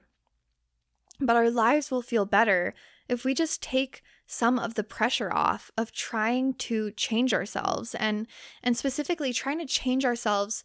But 1.20 1.36
our 1.36 1.50
lives 1.50 1.90
will 1.90 2.02
feel 2.02 2.26
better 2.26 2.74
if 3.08 3.24
we 3.24 3.34
just 3.34 3.62
take 3.62 4.02
some 4.26 4.58
of 4.58 4.74
the 4.74 4.84
pressure 4.84 5.32
off 5.32 5.70
of 5.78 5.92
trying 5.92 6.52
to 6.54 6.90
change 6.92 7.32
ourselves 7.32 7.94
and 7.94 8.26
and 8.62 8.76
specifically 8.76 9.32
trying 9.32 9.58
to 9.58 9.66
change 9.66 10.04
ourselves 10.04 10.64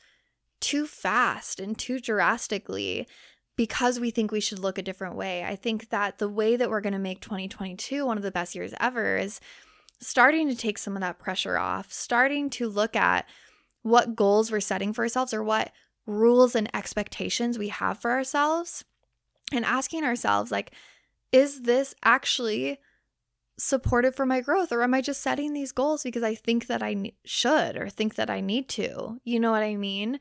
too 0.60 0.86
fast 0.86 1.60
and 1.60 1.78
too 1.78 2.00
drastically 2.00 3.08
because 3.56 4.00
we 4.00 4.12
think 4.12 4.32
we 4.32 4.40
should 4.40 4.60
look 4.60 4.78
a 4.78 4.84
different 4.84 5.16
way. 5.16 5.44
I 5.44 5.56
think 5.56 5.90
that 5.90 6.18
the 6.18 6.30
way 6.30 6.56
that 6.56 6.70
we're 6.70 6.82
going 6.82 6.94
to 6.94 7.00
make 7.00 7.22
2022 7.22 8.06
one 8.06 8.18
of 8.18 8.24
the 8.24 8.32
best 8.32 8.56
years 8.56 8.74
ever 8.80 9.18
is 9.18 9.40
starting 10.00 10.48
to 10.50 10.56
take 10.56 10.78
some 10.78 10.96
of 10.96 11.02
that 11.02 11.20
pressure 11.20 11.58
off, 11.58 11.92
starting 11.92 12.50
to 12.52 12.68
look 12.68 12.96
at 12.96 13.28
what 13.84 14.16
goals 14.16 14.52
we're 14.52 14.60
setting 14.60 14.94
for 14.94 15.04
ourselves 15.04 15.34
or 15.34 15.44
what 15.44 15.72
rules 16.08 16.56
and 16.56 16.70
expectations 16.76 17.60
we 17.60 17.68
have 17.68 18.00
for 18.00 18.12
ourselves 18.12 18.84
and 19.52 19.66
asking 19.66 20.04
ourselves 20.04 20.52
like 20.52 20.72
is 21.32 21.62
this 21.62 21.96
actually 22.04 22.78
supportive 23.58 24.16
for 24.16 24.26
my 24.26 24.42
growth 24.42 24.72
or 24.72 24.82
am 24.82 24.94
i 24.94 25.02
just 25.02 25.22
setting 25.22 25.54
these 25.54 25.72
goals 25.72 26.04
because 26.04 26.24
i 26.24 26.34
think 26.34 26.68
that 26.68 26.82
i 26.82 27.12
should 27.26 27.78
or 27.78 27.90
think 27.90 28.16
that 28.16 28.30
i 28.30 28.40
need 28.42 28.68
to 28.68 29.20
you 29.24 29.40
know 29.40 29.52
what 29.52 29.64
i 29.64 29.76
mean 29.76 30.20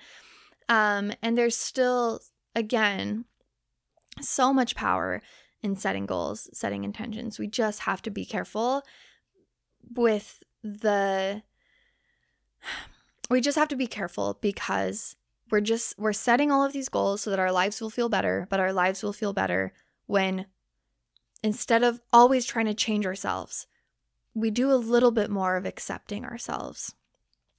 um 0.68 1.12
and 1.22 1.38
there's 1.38 1.56
still 1.56 2.20
again 2.54 3.24
so 4.20 4.52
much 4.52 4.74
power 4.74 5.22
in 5.62 5.76
setting 5.76 6.06
goals, 6.06 6.48
setting 6.52 6.84
intentions. 6.84 7.38
We 7.38 7.46
just 7.46 7.80
have 7.80 8.02
to 8.02 8.10
be 8.10 8.24
careful 8.24 8.82
with 9.94 10.42
the 10.62 11.42
we 13.30 13.40
just 13.40 13.58
have 13.58 13.68
to 13.68 13.76
be 13.76 13.86
careful 13.86 14.38
because 14.40 15.16
we're 15.50 15.60
just 15.60 15.98
we're 15.98 16.12
setting 16.12 16.50
all 16.50 16.64
of 16.64 16.72
these 16.72 16.88
goals 16.88 17.22
so 17.22 17.30
that 17.30 17.38
our 17.38 17.52
lives 17.52 17.80
will 17.80 17.90
feel 17.90 18.08
better, 18.08 18.46
but 18.50 18.60
our 18.60 18.72
lives 18.72 19.02
will 19.02 19.12
feel 19.12 19.32
better 19.32 19.72
when 20.06 20.46
instead 21.42 21.82
of 21.82 22.00
always 22.12 22.44
trying 22.44 22.66
to 22.66 22.74
change 22.74 23.06
ourselves, 23.06 23.66
we 24.34 24.50
do 24.50 24.70
a 24.70 24.74
little 24.74 25.10
bit 25.10 25.30
more 25.30 25.56
of 25.56 25.66
accepting 25.66 26.24
ourselves. 26.24 26.94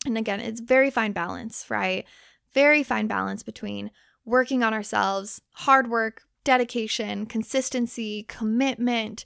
And 0.05 0.17
again, 0.17 0.39
it's 0.39 0.61
very 0.61 0.89
fine 0.89 1.11
balance, 1.11 1.65
right? 1.69 2.05
Very 2.53 2.83
fine 2.83 3.07
balance 3.07 3.43
between 3.43 3.91
working 4.25 4.63
on 4.63 4.73
ourselves, 4.73 5.41
hard 5.51 5.89
work, 5.89 6.23
dedication, 6.43 7.25
consistency, 7.25 8.23
commitment 8.23 9.25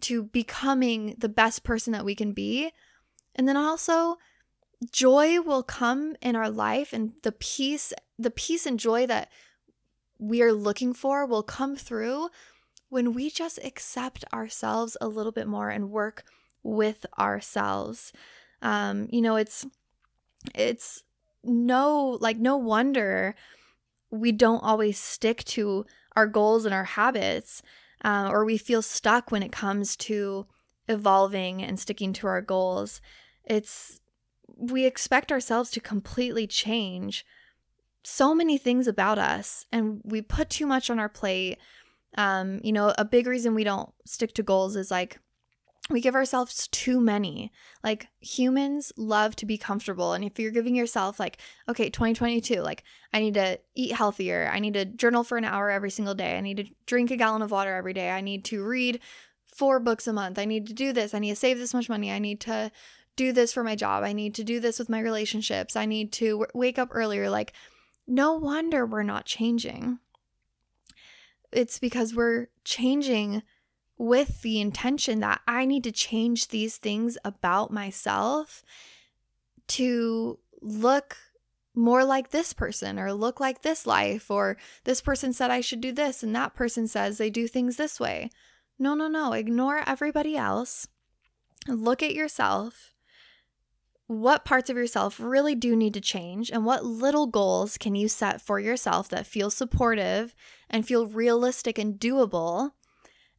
to 0.00 0.24
becoming 0.24 1.14
the 1.18 1.28
best 1.28 1.64
person 1.64 1.92
that 1.92 2.04
we 2.04 2.14
can 2.14 2.32
be. 2.32 2.70
And 3.34 3.48
then 3.48 3.56
also 3.56 4.16
joy 4.92 5.40
will 5.40 5.62
come 5.62 6.16
in 6.22 6.36
our 6.36 6.50
life 6.50 6.92
and 6.92 7.12
the 7.22 7.32
peace, 7.32 7.92
the 8.18 8.30
peace 8.30 8.66
and 8.66 8.78
joy 8.78 9.06
that 9.06 9.30
we 10.18 10.42
are 10.42 10.52
looking 10.52 10.92
for 10.92 11.26
will 11.26 11.42
come 11.42 11.76
through 11.76 12.28
when 12.88 13.12
we 13.12 13.30
just 13.30 13.58
accept 13.64 14.24
ourselves 14.32 14.96
a 15.00 15.08
little 15.08 15.32
bit 15.32 15.46
more 15.46 15.68
and 15.68 15.90
work 15.90 16.24
with 16.62 17.06
ourselves. 17.18 18.12
Um, 18.62 19.08
you 19.10 19.20
know, 19.20 19.36
it's 19.36 19.66
it's 20.54 21.02
no 21.44 22.18
like 22.20 22.38
no 22.38 22.56
wonder 22.56 23.34
we 24.10 24.32
don't 24.32 24.62
always 24.62 24.98
stick 24.98 25.44
to 25.44 25.84
our 26.16 26.26
goals 26.26 26.64
and 26.64 26.74
our 26.74 26.84
habits, 26.84 27.62
uh, 28.04 28.28
or 28.30 28.44
we 28.44 28.58
feel 28.58 28.82
stuck 28.82 29.30
when 29.30 29.42
it 29.42 29.52
comes 29.52 29.96
to 29.96 30.46
evolving 30.88 31.62
and 31.62 31.78
sticking 31.78 32.12
to 32.14 32.26
our 32.26 32.40
goals. 32.40 33.00
It's 33.44 33.97
we 34.58 34.84
expect 34.84 35.32
ourselves 35.32 35.70
to 35.70 35.80
completely 35.80 36.46
change 36.46 37.24
so 38.04 38.34
many 38.34 38.58
things 38.58 38.86
about 38.86 39.18
us, 39.18 39.66
and 39.70 40.00
we 40.04 40.22
put 40.22 40.50
too 40.50 40.66
much 40.66 40.90
on 40.90 40.98
our 40.98 41.08
plate. 41.08 41.58
Um, 42.16 42.60
you 42.64 42.72
know, 42.72 42.94
a 42.98 43.04
big 43.04 43.26
reason 43.26 43.54
we 43.54 43.64
don't 43.64 43.90
stick 44.04 44.34
to 44.34 44.42
goals 44.42 44.76
is 44.76 44.90
like 44.90 45.20
we 45.90 46.00
give 46.00 46.14
ourselves 46.14 46.68
too 46.68 47.00
many. 47.00 47.50
Like 47.82 48.08
humans 48.20 48.92
love 48.96 49.36
to 49.36 49.46
be 49.46 49.56
comfortable. 49.56 50.12
And 50.12 50.24
if 50.24 50.38
you're 50.38 50.50
giving 50.50 50.74
yourself, 50.74 51.18
like, 51.18 51.38
okay, 51.68 51.88
2022, 51.88 52.60
like, 52.60 52.84
I 53.12 53.20
need 53.20 53.34
to 53.34 53.58
eat 53.74 53.92
healthier. 53.92 54.50
I 54.52 54.58
need 54.58 54.74
to 54.74 54.84
journal 54.84 55.24
for 55.24 55.38
an 55.38 55.44
hour 55.44 55.70
every 55.70 55.90
single 55.90 56.14
day. 56.14 56.36
I 56.36 56.40
need 56.40 56.58
to 56.58 56.66
drink 56.86 57.10
a 57.10 57.16
gallon 57.16 57.42
of 57.42 57.50
water 57.50 57.74
every 57.74 57.94
day. 57.94 58.10
I 58.10 58.20
need 58.20 58.44
to 58.46 58.62
read 58.64 59.00
four 59.54 59.80
books 59.80 60.06
a 60.06 60.12
month. 60.12 60.38
I 60.38 60.44
need 60.44 60.66
to 60.66 60.74
do 60.74 60.92
this. 60.92 61.14
I 61.14 61.18
need 61.18 61.30
to 61.30 61.36
save 61.36 61.58
this 61.58 61.74
much 61.74 61.88
money. 61.88 62.12
I 62.12 62.18
need 62.18 62.40
to 62.42 62.70
do 63.18 63.32
this 63.32 63.52
for 63.52 63.62
my 63.62 63.76
job. 63.76 64.02
I 64.02 64.14
need 64.14 64.34
to 64.36 64.44
do 64.44 64.60
this 64.60 64.78
with 64.78 64.88
my 64.88 65.00
relationships. 65.00 65.76
I 65.76 65.84
need 65.84 66.12
to 66.12 66.30
w- 66.30 66.46
wake 66.54 66.78
up 66.78 66.88
earlier. 66.92 67.28
Like, 67.28 67.52
no 68.06 68.32
wonder 68.34 68.86
we're 68.86 69.02
not 69.02 69.26
changing. 69.26 69.98
It's 71.52 71.78
because 71.78 72.14
we're 72.14 72.46
changing 72.64 73.42
with 73.98 74.42
the 74.42 74.60
intention 74.60 75.20
that 75.20 75.40
I 75.46 75.66
need 75.66 75.84
to 75.84 75.92
change 75.92 76.48
these 76.48 76.78
things 76.78 77.18
about 77.24 77.72
myself 77.72 78.62
to 79.68 80.38
look 80.62 81.16
more 81.74 82.04
like 82.04 82.30
this 82.30 82.52
person 82.52 82.98
or 82.98 83.12
look 83.12 83.40
like 83.40 83.62
this 83.62 83.86
life 83.86 84.30
or 84.30 84.56
this 84.84 85.00
person 85.00 85.32
said 85.32 85.50
I 85.50 85.60
should 85.60 85.80
do 85.80 85.92
this 85.92 86.22
and 86.22 86.34
that 86.34 86.54
person 86.54 86.88
says 86.88 87.18
they 87.18 87.30
do 87.30 87.46
things 87.46 87.76
this 87.76 88.00
way. 88.00 88.30
No, 88.78 88.94
no, 88.94 89.08
no. 89.08 89.32
Ignore 89.32 89.82
everybody 89.86 90.36
else. 90.36 90.88
Look 91.66 92.02
at 92.02 92.14
yourself. 92.14 92.94
What 94.08 94.44
parts 94.44 94.68
of 94.68 94.76
yourself 94.76 95.20
really 95.20 95.54
do 95.54 95.76
need 95.76 95.94
to 95.94 96.00
change 96.00 96.50
and 96.50 96.64
what 96.64 96.84
little 96.84 97.26
goals 97.26 97.78
can 97.78 97.94
you 97.94 98.08
set 98.08 98.40
for 98.40 98.58
yourself 98.58 99.08
that 99.10 99.26
feel 99.26 99.50
supportive 99.50 100.34
and 100.68 100.86
feel 100.86 101.06
realistic 101.06 101.78
and 101.78 102.00
doable 102.00 102.72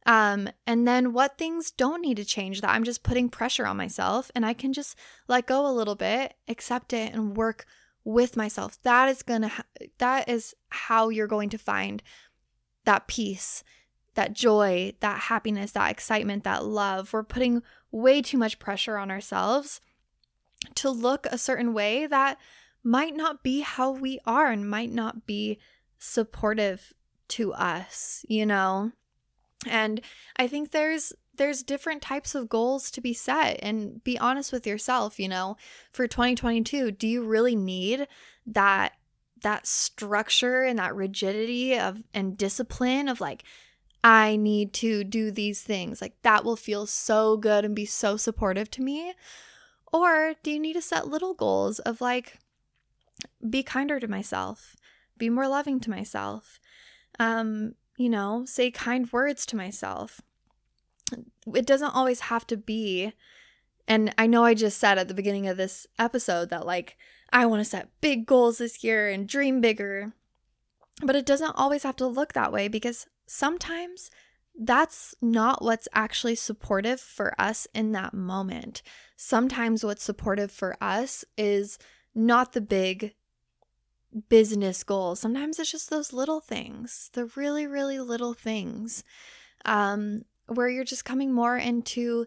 um, 0.06 0.48
and 0.66 0.88
then 0.88 1.12
what 1.12 1.36
things 1.36 1.70
don't 1.70 2.00
need 2.00 2.16
to 2.16 2.24
change 2.24 2.60
that 2.60 2.70
I'm 2.70 2.84
just 2.84 3.02
putting 3.02 3.28
pressure 3.28 3.66
on 3.66 3.76
myself 3.76 4.30
and 4.34 4.46
I 4.46 4.54
can 4.54 4.72
just 4.72 4.96
let 5.28 5.46
go 5.46 5.66
a 5.66 5.72
little 5.72 5.94
bit, 5.94 6.34
accept 6.48 6.92
it, 6.92 7.12
and 7.12 7.36
work 7.36 7.66
with 8.02 8.36
myself. 8.36 8.80
That 8.82 9.08
is 9.08 9.22
gonna, 9.22 9.48
ha- 9.48 9.64
that 9.98 10.28
is 10.28 10.54
how 10.68 11.10
you're 11.10 11.26
going 11.26 11.50
to 11.50 11.58
find 11.58 12.02
that 12.84 13.08
peace, 13.08 13.62
that 14.14 14.32
joy, 14.32 14.94
that 15.00 15.20
happiness, 15.20 15.72
that 15.72 15.90
excitement, 15.90 16.44
that 16.44 16.64
love. 16.64 17.12
We're 17.12 17.22
putting 17.22 17.62
way 17.92 18.22
too 18.22 18.38
much 18.38 18.58
pressure 18.58 18.96
on 18.96 19.10
ourselves 19.10 19.80
to 20.76 20.90
look 20.90 21.26
a 21.26 21.38
certain 21.38 21.72
way 21.72 22.06
that 22.06 22.38
might 22.82 23.14
not 23.14 23.42
be 23.42 23.60
how 23.60 23.90
we 23.90 24.18
are 24.26 24.48
and 24.48 24.68
might 24.68 24.92
not 24.92 25.26
be 25.26 25.58
supportive 25.98 26.92
to 27.28 27.52
us, 27.52 28.24
you 28.28 28.46
know? 28.46 28.92
And 29.66 30.00
I 30.36 30.46
think 30.46 30.70
there's 30.70 31.12
there's 31.36 31.62
different 31.62 32.02
types 32.02 32.34
of 32.34 32.50
goals 32.50 32.90
to 32.90 33.00
be 33.00 33.14
set 33.14 33.58
and 33.62 34.04
be 34.04 34.18
honest 34.18 34.52
with 34.52 34.66
yourself, 34.66 35.18
you 35.18 35.28
know. 35.28 35.56
For 35.90 36.06
2022, 36.06 36.90
do 36.92 37.06
you 37.06 37.24
really 37.24 37.56
need 37.56 38.08
that 38.46 38.92
that 39.42 39.66
structure 39.66 40.62
and 40.64 40.78
that 40.78 40.94
rigidity 40.94 41.78
of 41.78 42.02
and 42.12 42.36
discipline 42.36 43.08
of 43.08 43.20
like 43.20 43.44
I 44.02 44.36
need 44.36 44.72
to 44.74 45.04
do 45.04 45.30
these 45.30 45.62
things. 45.62 46.00
Like 46.00 46.14
that 46.22 46.44
will 46.44 46.56
feel 46.56 46.86
so 46.86 47.36
good 47.36 47.64
and 47.64 47.74
be 47.74 47.84
so 47.84 48.16
supportive 48.16 48.70
to 48.72 48.82
me. 48.82 49.14
Or 49.92 50.34
do 50.42 50.50
you 50.50 50.60
need 50.60 50.74
to 50.74 50.82
set 50.82 51.08
little 51.08 51.34
goals 51.34 51.78
of 51.80 52.00
like 52.00 52.38
be 53.48 53.62
kinder 53.62 54.00
to 54.00 54.08
myself, 54.08 54.76
be 55.18 55.28
more 55.28 55.48
loving 55.48 55.80
to 55.80 55.90
myself, 55.90 56.60
um, 57.18 57.74
you 57.96 58.08
know, 58.08 58.44
say 58.46 58.70
kind 58.70 59.12
words 59.12 59.44
to 59.46 59.56
myself. 59.56 60.20
It 61.54 61.66
doesn't 61.66 61.94
always 61.94 62.20
have 62.20 62.46
to 62.48 62.56
be. 62.56 63.12
And 63.86 64.14
I 64.16 64.26
know 64.26 64.44
I 64.44 64.54
just 64.54 64.78
said 64.78 64.98
at 64.98 65.08
the 65.08 65.14
beginning 65.14 65.48
of 65.48 65.56
this 65.56 65.86
episode 65.98 66.50
that, 66.50 66.64
like, 66.64 66.96
I 67.32 67.46
want 67.46 67.60
to 67.60 67.68
set 67.68 67.90
big 68.00 68.26
goals 68.26 68.58
this 68.58 68.84
year 68.84 69.08
and 69.08 69.28
dream 69.28 69.60
bigger. 69.60 70.12
But 71.02 71.16
it 71.16 71.26
doesn't 71.26 71.56
always 71.56 71.82
have 71.82 71.96
to 71.96 72.06
look 72.06 72.32
that 72.34 72.52
way 72.52 72.68
because 72.68 73.06
sometimes 73.26 74.10
that's 74.62 75.14
not 75.22 75.64
what's 75.64 75.88
actually 75.94 76.34
supportive 76.34 77.00
for 77.00 77.34
us 77.40 77.66
in 77.74 77.92
that 77.92 78.12
moment. 78.12 78.82
Sometimes 79.16 79.82
what's 79.82 80.04
supportive 80.04 80.52
for 80.52 80.76
us 80.82 81.24
is 81.38 81.78
not 82.14 82.52
the 82.52 82.60
big 82.60 83.14
business 84.28 84.84
goals. 84.84 85.18
Sometimes 85.18 85.58
it's 85.58 85.72
just 85.72 85.88
those 85.88 86.12
little 86.12 86.40
things, 86.40 87.08
the 87.14 87.24
really, 87.36 87.66
really 87.66 87.98
little 87.98 88.34
things, 88.34 89.02
um, 89.64 90.24
where 90.46 90.68
you're 90.68 90.84
just 90.84 91.06
coming 91.06 91.32
more 91.32 91.56
into 91.56 92.26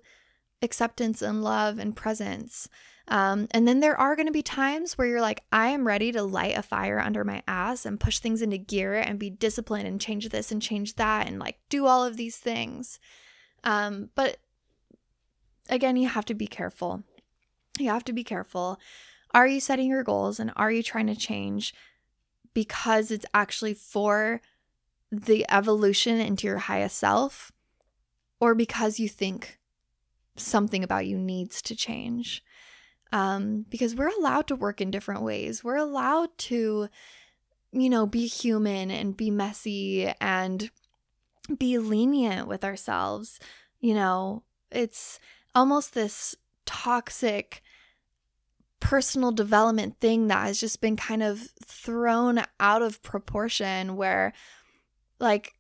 acceptance 0.63 1.22
and 1.22 1.43
love 1.43 1.78
and 1.78 1.96
presence. 1.96 2.67
Um, 3.10 3.48
and 3.52 3.68
then 3.68 3.82
there 3.82 4.00
are 4.00 4.16
going 4.16 4.28
to 4.28 4.32
be 4.32 4.42
times 4.42 4.98
where 4.98 5.08
you're 5.08 5.22
like, 5.22 5.44
I 5.52 5.68
am 5.70 5.86
ready 5.86 6.12
to 6.13 6.24
light 6.24 6.58
a 6.58 6.62
fire 6.62 7.00
under 7.00 7.24
my 7.24 7.44
ass 7.48 7.86
and 7.86 8.00
push 8.00 8.20
things 8.20 8.42
into 8.42 8.58
gear 8.58 8.96
and 8.96 9.20
be 9.20 9.30
disciplined 9.30 9.88
and 9.88 10.00
change 10.00 10.30
this 10.30 10.52
and 10.52 10.62
change 10.62 10.96
that 10.96 11.28
and 11.28 11.38
like 11.38 11.58
do 11.70 11.86
all 11.86 12.06
of 12.06 12.16
these 12.16 12.38
things. 12.38 13.00
Um, 13.63 14.10
but 14.16 14.38
again, 15.70 15.98
you 15.98 16.08
have 16.08 16.26
to 16.26 16.34
be 16.34 16.48
careful. 16.48 17.04
You 17.78 17.89
have 17.89 18.06
to 18.06 18.13
be 18.13 18.24
careful 18.24 18.80
are 19.34 19.48
you 19.48 19.60
setting 19.60 19.89
your 19.89 20.04
goals 20.04 20.39
and 20.39 20.52
are 20.56 20.72
you 20.72 20.84
trying 20.84 21.08
to 21.08 21.16
change 21.16 21.74
because 22.54 23.10
it's 23.10 23.26
actually 23.34 23.74
for 23.74 24.42
the 25.12 25.46
evolution 25.50 26.20
into 26.20 26.46
your 26.46 26.60
highest 26.60 26.98
self 26.98 27.52
or 28.39 28.54
because 28.54 29.00
you 29.00 29.10
think 29.10 29.60
something 30.36 30.84
about 30.84 31.08
you 31.08 31.18
needs 31.18 31.62
to 31.63 31.76
change? 31.76 32.44
Um, 33.13 33.65
because 33.69 33.95
we're 33.95 34.10
allowed 34.10 34.47
to 34.47 34.56
work 34.56 34.82
in 34.82 34.89
different 34.89 35.21
ways. 35.21 35.63
We're 35.63 35.78
allowed 35.78 36.36
to, 36.39 36.89
you 37.71 37.89
know, 37.89 38.08
be 38.08 38.26
human 38.26 38.89
and 38.89 39.15
be 39.15 39.30
messy 39.30 40.12
and 40.19 40.71
be 41.58 41.78
lenient 41.78 42.47
with 42.47 42.63
ourselves. 42.63 43.39
You 43.80 43.93
know, 43.93 44.43
it's 44.71 45.19
almost 45.54 45.93
this 45.93 46.36
toxic 46.65 47.62
personal 48.80 49.32
development 49.32 49.99
thing 50.02 50.28
that 50.28 50.45
has 50.45 50.60
just 50.60 50.82
been 50.82 50.97
kind 50.97 51.23
of 51.23 51.49
thrown 51.63 52.43
out 52.60 52.82
of 52.82 53.02
proportion 53.02 53.95
where 53.95 54.34
like 55.19 55.54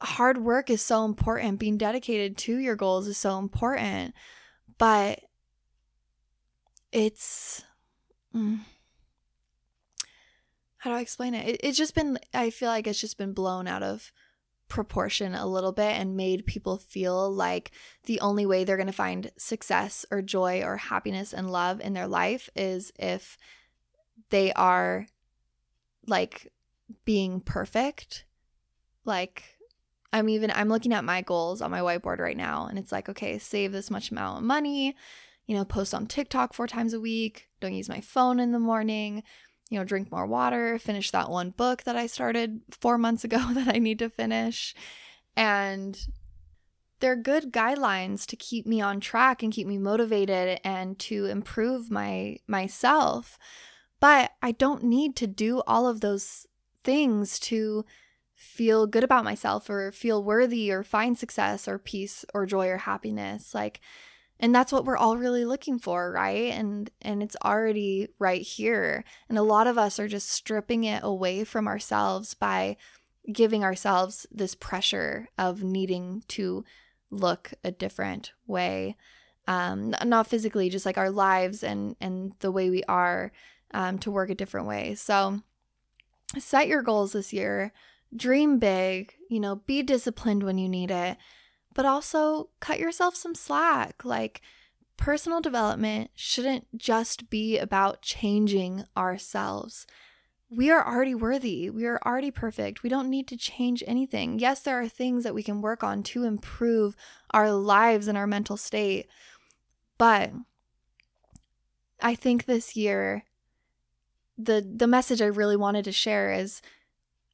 hard 0.00 0.38
work 0.38 0.70
is 0.70 0.80
so 0.80 1.04
important 1.04 1.58
being 1.58 1.76
dedicated 1.76 2.36
to 2.36 2.56
your 2.58 2.76
goals 2.76 3.08
is 3.08 3.18
so 3.18 3.40
important 3.40 4.14
but 4.78 5.18
it's 6.92 7.64
mm, 8.34 8.60
how 10.78 10.90
do 10.90 10.96
i 10.96 11.00
explain 11.00 11.34
it? 11.34 11.48
it 11.48 11.60
it's 11.62 11.78
just 11.78 11.94
been 11.94 12.18
i 12.34 12.50
feel 12.50 12.68
like 12.68 12.86
it's 12.86 13.00
just 13.00 13.18
been 13.18 13.32
blown 13.32 13.66
out 13.66 13.82
of 13.82 14.12
proportion 14.68 15.34
a 15.34 15.46
little 15.46 15.72
bit 15.72 15.92
and 15.92 16.16
made 16.16 16.44
people 16.44 16.76
feel 16.76 17.32
like 17.32 17.70
the 18.04 18.20
only 18.20 18.44
way 18.44 18.64
they're 18.64 18.76
going 18.76 18.86
to 18.86 18.92
find 18.92 19.30
success 19.38 20.04
or 20.10 20.20
joy 20.20 20.62
or 20.62 20.76
happiness 20.76 21.32
and 21.32 21.50
love 21.50 21.80
in 21.80 21.94
their 21.94 22.06
life 22.06 22.50
is 22.54 22.92
if 22.98 23.38
they 24.28 24.52
are 24.52 25.06
like 26.06 26.52
being 27.04 27.40
perfect. 27.40 28.24
Like, 29.04 29.44
I'm 30.12 30.28
even, 30.28 30.50
I'm 30.50 30.68
looking 30.68 30.92
at 30.92 31.04
my 31.04 31.22
goals 31.22 31.60
on 31.60 31.70
my 31.70 31.80
whiteboard 31.80 32.18
right 32.18 32.36
now, 32.36 32.66
and 32.66 32.78
it's 32.78 32.92
like, 32.92 33.08
okay, 33.08 33.38
save 33.38 33.72
this 33.72 33.90
much 33.90 34.10
amount 34.10 34.38
of 34.38 34.44
money, 34.44 34.96
you 35.48 35.56
know, 35.56 35.64
post 35.64 35.94
on 35.94 36.06
TikTok 36.06 36.52
four 36.52 36.68
times 36.68 36.92
a 36.92 37.00
week, 37.00 37.48
don't 37.60 37.74
use 37.74 37.88
my 37.88 38.00
phone 38.00 38.38
in 38.38 38.52
the 38.52 38.58
morning, 38.60 39.24
you 39.70 39.78
know, 39.78 39.84
drink 39.84 40.12
more 40.12 40.26
water, 40.26 40.78
finish 40.78 41.10
that 41.10 41.30
one 41.30 41.50
book 41.50 41.82
that 41.84 41.96
I 41.96 42.06
started 42.06 42.60
four 42.70 42.98
months 42.98 43.24
ago 43.24 43.38
that 43.54 43.74
I 43.74 43.78
need 43.78 43.98
to 43.98 44.10
finish. 44.10 44.74
And 45.36 45.98
they're 47.00 47.16
good 47.16 47.52
guidelines 47.52 48.26
to 48.26 48.36
keep 48.36 48.66
me 48.66 48.80
on 48.80 49.00
track 49.00 49.42
and 49.42 49.52
keep 49.52 49.66
me 49.66 49.78
motivated 49.78 50.60
and 50.64 50.98
to 50.98 51.26
improve 51.26 51.90
my 51.90 52.38
myself. 52.46 53.38
But 54.00 54.32
I 54.42 54.52
don't 54.52 54.84
need 54.84 55.16
to 55.16 55.26
do 55.26 55.62
all 55.66 55.88
of 55.88 56.00
those 56.00 56.46
things 56.84 57.38
to 57.40 57.84
feel 58.34 58.86
good 58.86 59.02
about 59.02 59.24
myself 59.24 59.70
or 59.70 59.92
feel 59.92 60.22
worthy 60.22 60.70
or 60.70 60.82
find 60.82 61.18
success 61.18 61.66
or 61.66 61.78
peace 61.78 62.24
or 62.34 62.46
joy 62.46 62.68
or 62.68 62.78
happiness. 62.78 63.54
Like 63.54 63.80
and 64.40 64.54
that's 64.54 64.72
what 64.72 64.84
we're 64.84 64.96
all 64.96 65.16
really 65.16 65.44
looking 65.44 65.78
for 65.78 66.12
right? 66.12 66.52
And 66.52 66.90
and 67.02 67.22
it's 67.22 67.36
already 67.44 68.08
right 68.18 68.42
here. 68.42 69.04
And 69.28 69.38
a 69.38 69.42
lot 69.42 69.66
of 69.66 69.78
us 69.78 69.98
are 69.98 70.08
just 70.08 70.30
stripping 70.30 70.84
it 70.84 71.02
away 71.02 71.44
from 71.44 71.66
ourselves 71.66 72.34
by 72.34 72.76
giving 73.32 73.64
ourselves 73.64 74.26
this 74.30 74.54
pressure 74.54 75.28
of 75.36 75.62
needing 75.62 76.22
to 76.28 76.64
look 77.10 77.52
a 77.64 77.70
different 77.70 78.32
way 78.46 78.94
um 79.46 79.94
not 80.04 80.26
physically 80.26 80.68
just 80.68 80.84
like 80.84 80.98
our 80.98 81.10
lives 81.10 81.62
and 81.62 81.96
and 82.02 82.32
the 82.40 82.52
way 82.52 82.68
we 82.68 82.82
are 82.84 83.32
um 83.72 83.98
to 83.98 84.10
work 84.10 84.30
a 84.30 84.34
different 84.34 84.66
way. 84.66 84.94
So 84.94 85.40
set 86.38 86.68
your 86.68 86.82
goals 86.82 87.12
this 87.12 87.32
year 87.32 87.72
dream 88.14 88.58
big 88.58 89.14
you 89.28 89.40
know 89.40 89.56
be 89.56 89.82
disciplined 89.82 90.42
when 90.42 90.58
you 90.58 90.68
need 90.68 90.90
it 90.90 91.16
but 91.74 91.86
also 91.86 92.50
cut 92.60 92.78
yourself 92.78 93.16
some 93.16 93.34
slack. 93.34 94.04
Like, 94.04 94.40
personal 94.96 95.40
development 95.40 96.10
shouldn't 96.14 96.76
just 96.76 97.30
be 97.30 97.58
about 97.58 98.02
changing 98.02 98.84
ourselves. 98.96 99.86
We 100.50 100.70
are 100.70 100.86
already 100.86 101.14
worthy. 101.14 101.68
We 101.70 101.84
are 101.86 102.00
already 102.04 102.30
perfect. 102.30 102.82
We 102.82 102.88
don't 102.88 103.10
need 103.10 103.28
to 103.28 103.36
change 103.36 103.84
anything. 103.86 104.38
Yes, 104.38 104.60
there 104.60 104.80
are 104.80 104.88
things 104.88 105.24
that 105.24 105.34
we 105.34 105.42
can 105.42 105.60
work 105.60 105.84
on 105.84 106.02
to 106.04 106.24
improve 106.24 106.96
our 107.32 107.52
lives 107.52 108.08
and 108.08 108.16
our 108.16 108.26
mental 108.26 108.56
state. 108.56 109.08
But 109.98 110.32
I 112.00 112.14
think 112.14 112.44
this 112.44 112.76
year 112.76 113.24
the 114.38 114.64
the 114.76 114.86
message 114.86 115.20
I 115.20 115.26
really 115.26 115.56
wanted 115.56 115.84
to 115.84 115.92
share 115.92 116.32
is 116.32 116.62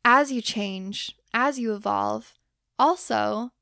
as 0.05 0.33
you 0.33 0.41
change, 0.41 1.15
as 1.35 1.59
you 1.59 1.75
evolve, 1.75 2.35
also 2.79 3.53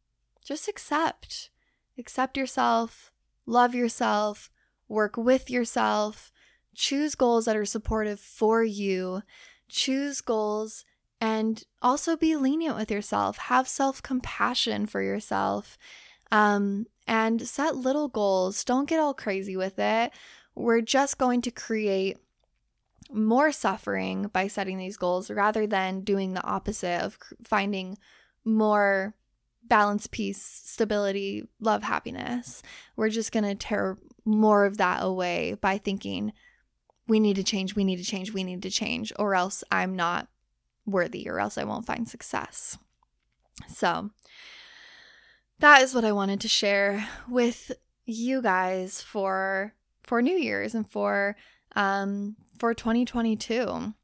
just 0.45 0.69
accept. 0.69 1.51
Accept 1.99 2.37
yourself, 2.37 3.13
love 3.47 3.75
yourself, 3.75 4.51
work 4.89 5.17
with 5.17 5.51
yourself, 5.51 6.33
choose 6.75 7.15
goals 7.15 7.45
that 7.45 7.57
are 7.57 7.65
supportive 7.65 8.19
for 8.19 8.65
you, 8.65 9.23
choose 9.69 10.21
goals 10.21 10.85
and 11.21 11.63
also 11.81 12.17
be 12.17 12.35
lenient 12.35 12.77
with 12.77 12.91
yourself. 12.91 13.39
Have 13.39 13.69
self 13.69 14.03
compassion 14.03 14.87
for 14.87 15.01
yourself 15.03 15.79
um, 16.33 16.87
and 17.07 17.47
set 17.47 17.77
little 17.77 18.09
goals. 18.09 18.65
Don't 18.65 18.89
get 18.89 18.99
all 18.99 19.15
crazy 19.15 19.57
with 19.57 19.79
it. 19.79 20.13
We're 20.55 20.81
just 20.81 21.19
going 21.19 21.43
to 21.43 21.51
create 21.51 22.19
more 23.13 23.53
suffering 23.53 24.31
by 24.33 24.49
setting 24.49 24.79
these 24.79 24.97
goals 24.97 25.31
rather 25.31 25.67
than 25.67 26.01
doing 26.01 26.33
the 26.33 26.45
opposite 26.45 27.03
of 27.03 27.19
finding 27.45 27.99
more 28.45 29.15
balance, 29.65 30.07
peace, 30.07 30.43
stability, 30.43 31.49
love, 31.61 31.83
happiness. 31.83 32.63
We're 32.97 33.09
just 33.09 33.33
going 33.33 33.45
to 33.45 33.55
tear 33.55 33.99
more 34.25 34.65
of 34.65 34.77
that 34.79 35.03
away 35.03 35.57
by 35.61 35.79
thinking, 35.79 36.33
we 37.09 37.21
need 37.21 37.37
to 37.37 37.43
change, 37.43 37.75
we 37.75 37.85
need 37.85 37.97
to 37.97 38.05
change, 38.05 38.33
we 38.33 38.45
need 38.45 38.63
to 38.63 38.71
change, 38.71 39.13
or 39.19 39.35
else 39.35 39.65
I'm 39.71 39.97
not 39.97 40.29
worthy, 40.87 41.29
or 41.29 41.41
else 41.41 41.59
I 41.59 41.65
won't 41.65 41.87
find 41.87 42.09
success. 42.09 42.79
So, 43.69 44.11
that 45.59 45.83
is 45.83 45.95
what 45.95 46.05
I 46.05 46.13
wanted 46.13 46.41
to 46.41 46.49
share 46.49 47.09
with 47.29 47.73
you 48.05 48.43
guys 48.43 49.01
for 49.01 49.75
for 50.03 50.21
New 50.21 50.35
Year's 50.35 50.75
and 50.75 50.89
for 50.89 51.37
um 51.77 52.37
for 52.59 52.75
2022 52.75 53.95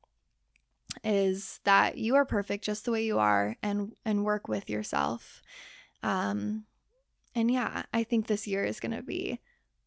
is 1.05 1.61
that 1.65 1.99
you 1.99 2.15
are 2.17 2.25
perfect 2.25 2.65
just 2.65 2.85
the 2.85 2.93
way 2.93 3.05
you 3.05 3.19
are 3.19 3.57
and 3.63 3.93
and 4.05 4.25
work 4.25 4.49
with 4.49 4.69
yourself. 4.71 5.43
Um 6.03 6.65
and 7.35 7.51
yeah, 7.51 7.85
I 7.93 8.05
think 8.05 8.27
this 8.27 8.47
year 8.47 8.65
is 8.65 8.81
going 8.81 8.97
to 8.97 9.03
be 9.03 9.41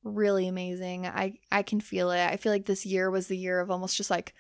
really 0.04 0.48
amazing. 0.48 1.06
I 1.06 1.40
I 1.52 1.64
can 1.64 1.82
feel 1.82 2.12
it. 2.12 2.26
I 2.26 2.38
feel 2.38 2.52
like 2.52 2.66
this 2.66 2.86
year 2.86 3.12
was 3.12 3.28
the 3.28 3.38
year 3.38 3.60
of 3.60 3.70
almost 3.70 3.98
just 3.98 4.10
like 4.10 4.34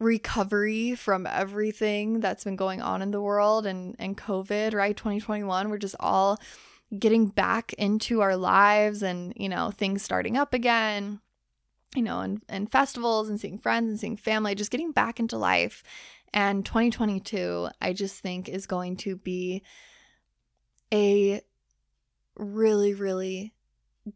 recovery 0.00 0.94
from 0.94 1.26
everything 1.26 2.20
that's 2.20 2.44
been 2.44 2.56
going 2.56 2.80
on 2.80 3.02
in 3.02 3.10
the 3.10 3.20
world 3.20 3.66
and 3.66 3.96
and 3.98 4.16
COVID, 4.16 4.74
right? 4.74 4.96
2021, 4.96 5.68
we're 5.68 5.78
just 5.78 5.96
all 6.00 6.38
getting 6.98 7.26
back 7.28 7.72
into 7.74 8.20
our 8.20 8.36
lives 8.36 9.02
and, 9.02 9.34
you 9.36 9.48
know, 9.48 9.70
things 9.70 10.02
starting 10.02 10.36
up 10.36 10.54
again 10.54 11.20
you 11.94 12.02
know, 12.02 12.20
and, 12.20 12.42
and 12.48 12.70
festivals 12.70 13.28
and 13.28 13.40
seeing 13.40 13.58
friends 13.58 13.88
and 13.88 14.00
seeing 14.00 14.16
family, 14.16 14.54
just 14.54 14.70
getting 14.70 14.92
back 14.92 15.18
into 15.18 15.38
life. 15.38 15.82
And 16.32 16.64
2022, 16.64 17.68
I 17.80 17.92
just 17.92 18.20
think 18.20 18.48
is 18.48 18.66
going 18.66 18.96
to 18.98 19.16
be 19.16 19.62
a 20.92 21.40
really, 22.36 22.94
really 22.94 23.54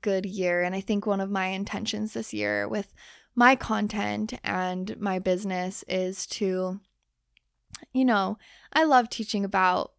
good 0.00 0.26
year. 0.26 0.62
And 0.62 0.74
I 0.74 0.80
think 0.80 1.06
one 1.06 1.20
of 1.20 1.30
my 1.30 1.46
intentions 1.46 2.12
this 2.12 2.32
year 2.32 2.68
with 2.68 2.92
my 3.34 3.56
content 3.56 4.34
and 4.44 4.98
my 5.00 5.18
business 5.18 5.84
is 5.88 6.26
to, 6.26 6.80
you 7.92 8.04
know, 8.04 8.38
I 8.72 8.84
love 8.84 9.08
teaching 9.08 9.44
about 9.44 9.92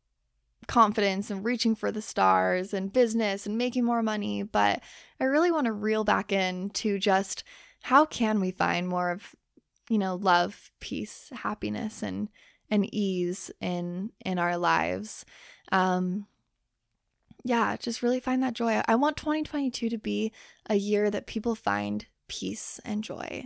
confidence 0.67 1.29
and 1.29 1.43
reaching 1.43 1.75
for 1.75 1.91
the 1.91 2.01
stars 2.01 2.73
and 2.73 2.93
business 2.93 3.45
and 3.45 3.57
making 3.57 3.83
more 3.83 4.01
money, 4.01 4.43
but 4.43 4.81
I 5.19 5.25
really 5.25 5.51
want 5.51 5.65
to 5.65 5.73
reel 5.73 6.03
back 6.03 6.31
in 6.31 6.69
to 6.71 6.99
just 6.99 7.43
how 7.83 8.05
can 8.05 8.39
we 8.39 8.51
find 8.51 8.87
more 8.87 9.11
of 9.11 9.35
you 9.89 9.97
know 9.97 10.15
love 10.15 10.71
peace 10.79 11.29
happiness 11.33 12.01
and 12.01 12.29
and 12.69 12.93
ease 12.93 13.51
in 13.61 14.11
in 14.25 14.39
our 14.39 14.57
lives 14.57 15.25
um 15.71 16.25
yeah 17.43 17.75
just 17.77 18.01
really 18.01 18.19
find 18.19 18.41
that 18.41 18.53
joy 18.53 18.81
i 18.87 18.95
want 18.95 19.17
2022 19.17 19.89
to 19.89 19.97
be 19.97 20.31
a 20.69 20.75
year 20.75 21.11
that 21.11 21.27
people 21.27 21.55
find 21.55 22.05
peace 22.27 22.79
and 22.85 23.03
joy 23.03 23.43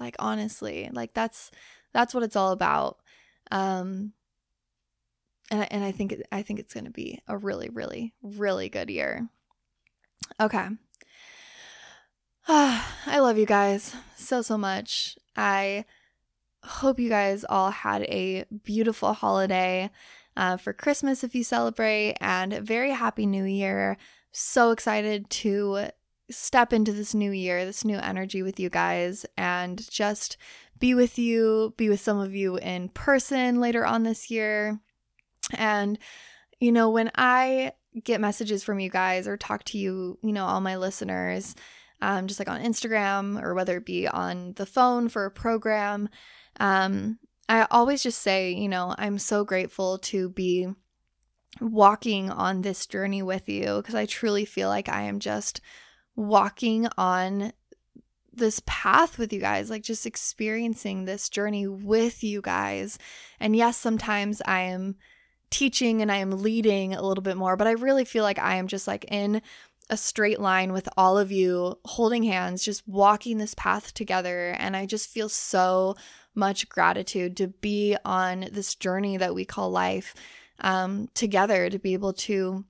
like 0.00 0.16
honestly 0.18 0.90
like 0.92 1.14
that's 1.14 1.50
that's 1.92 2.12
what 2.12 2.22
it's 2.22 2.36
all 2.36 2.52
about 2.52 2.98
um 3.50 4.12
and 5.50 5.72
and 5.72 5.84
I 5.84 5.92
think 5.92 6.14
I 6.30 6.42
think 6.42 6.58
it's 6.58 6.74
going 6.74 6.84
to 6.84 6.90
be 6.90 7.20
a 7.26 7.36
really 7.36 7.68
really 7.68 8.14
really 8.22 8.68
good 8.68 8.90
year. 8.90 9.28
Okay. 10.40 10.68
I 12.50 13.18
love 13.18 13.36
you 13.36 13.44
guys 13.44 13.94
so, 14.16 14.40
so 14.40 14.56
much. 14.56 15.18
I 15.36 15.84
hope 16.64 16.98
you 16.98 17.10
guys 17.10 17.44
all 17.46 17.70
had 17.70 18.04
a 18.04 18.46
beautiful 18.64 19.12
holiday 19.12 19.90
uh, 20.34 20.56
for 20.56 20.72
Christmas 20.72 21.22
if 21.22 21.34
you 21.34 21.44
celebrate, 21.44 22.16
and 22.22 22.54
very 22.54 22.92
happy 22.92 23.26
new 23.26 23.44
year. 23.44 23.98
So 24.32 24.70
excited 24.70 25.28
to 25.28 25.88
step 26.30 26.72
into 26.72 26.90
this 26.90 27.12
new 27.14 27.32
year, 27.32 27.66
this 27.66 27.84
new 27.84 27.98
energy 27.98 28.42
with 28.42 28.58
you 28.58 28.70
guys, 28.70 29.26
and 29.36 29.86
just 29.90 30.38
be 30.78 30.94
with 30.94 31.18
you, 31.18 31.74
be 31.76 31.90
with 31.90 32.00
some 32.00 32.18
of 32.18 32.34
you 32.34 32.56
in 32.56 32.88
person 32.88 33.60
later 33.60 33.84
on 33.84 34.04
this 34.04 34.30
year. 34.30 34.80
And, 35.52 35.98
you 36.60 36.72
know, 36.72 36.88
when 36.88 37.10
I 37.14 37.72
get 38.02 38.22
messages 38.22 38.64
from 38.64 38.80
you 38.80 38.88
guys 38.88 39.28
or 39.28 39.36
talk 39.36 39.64
to 39.64 39.76
you, 39.76 40.18
you 40.22 40.32
know, 40.32 40.46
all 40.46 40.62
my 40.62 40.76
listeners, 40.76 41.54
um, 42.00 42.26
just 42.26 42.38
like 42.38 42.48
on 42.48 42.62
Instagram 42.62 43.42
or 43.42 43.54
whether 43.54 43.76
it 43.76 43.86
be 43.86 44.06
on 44.06 44.52
the 44.54 44.66
phone 44.66 45.08
for 45.08 45.24
a 45.24 45.30
program. 45.30 46.08
Um, 46.60 47.18
I 47.48 47.66
always 47.70 48.02
just 48.02 48.20
say, 48.20 48.52
you 48.52 48.68
know, 48.68 48.94
I'm 48.98 49.18
so 49.18 49.44
grateful 49.44 49.98
to 49.98 50.28
be 50.28 50.68
walking 51.60 52.30
on 52.30 52.62
this 52.62 52.86
journey 52.86 53.22
with 53.22 53.48
you 53.48 53.76
because 53.76 53.94
I 53.94 54.06
truly 54.06 54.44
feel 54.44 54.68
like 54.68 54.88
I 54.88 55.02
am 55.02 55.18
just 55.18 55.60
walking 56.14 56.88
on 56.98 57.52
this 58.32 58.60
path 58.66 59.18
with 59.18 59.32
you 59.32 59.40
guys, 59.40 59.70
like 59.70 59.82
just 59.82 60.06
experiencing 60.06 61.04
this 61.04 61.28
journey 61.28 61.66
with 61.66 62.22
you 62.22 62.40
guys. 62.40 62.98
And 63.40 63.56
yes, 63.56 63.76
sometimes 63.76 64.40
I 64.44 64.62
am 64.62 64.96
teaching 65.50 66.02
and 66.02 66.12
I 66.12 66.16
am 66.16 66.30
leading 66.30 66.94
a 66.94 67.02
little 67.02 67.22
bit 67.22 67.36
more, 67.36 67.56
but 67.56 67.66
I 67.66 67.72
really 67.72 68.04
feel 68.04 68.22
like 68.22 68.38
I 68.38 68.56
am 68.56 68.68
just 68.68 68.86
like 68.86 69.06
in 69.10 69.42
a 69.90 69.96
straight 69.96 70.40
line 70.40 70.72
with 70.72 70.88
all 70.96 71.16
of 71.16 71.32
you 71.32 71.78
holding 71.84 72.22
hands, 72.24 72.64
just 72.64 72.86
walking 72.86 73.38
this 73.38 73.54
path 73.54 73.94
together. 73.94 74.54
And 74.58 74.76
I 74.76 74.86
just 74.86 75.08
feel 75.08 75.28
so 75.28 75.96
much 76.34 76.68
gratitude 76.68 77.36
to 77.38 77.48
be 77.48 77.96
on 78.04 78.46
this 78.52 78.74
journey 78.74 79.16
that 79.16 79.34
we 79.34 79.44
call 79.44 79.70
life 79.70 80.14
um, 80.60 81.08
together, 81.14 81.70
to 81.70 81.78
be 81.78 81.94
able 81.94 82.12
to 82.12 82.64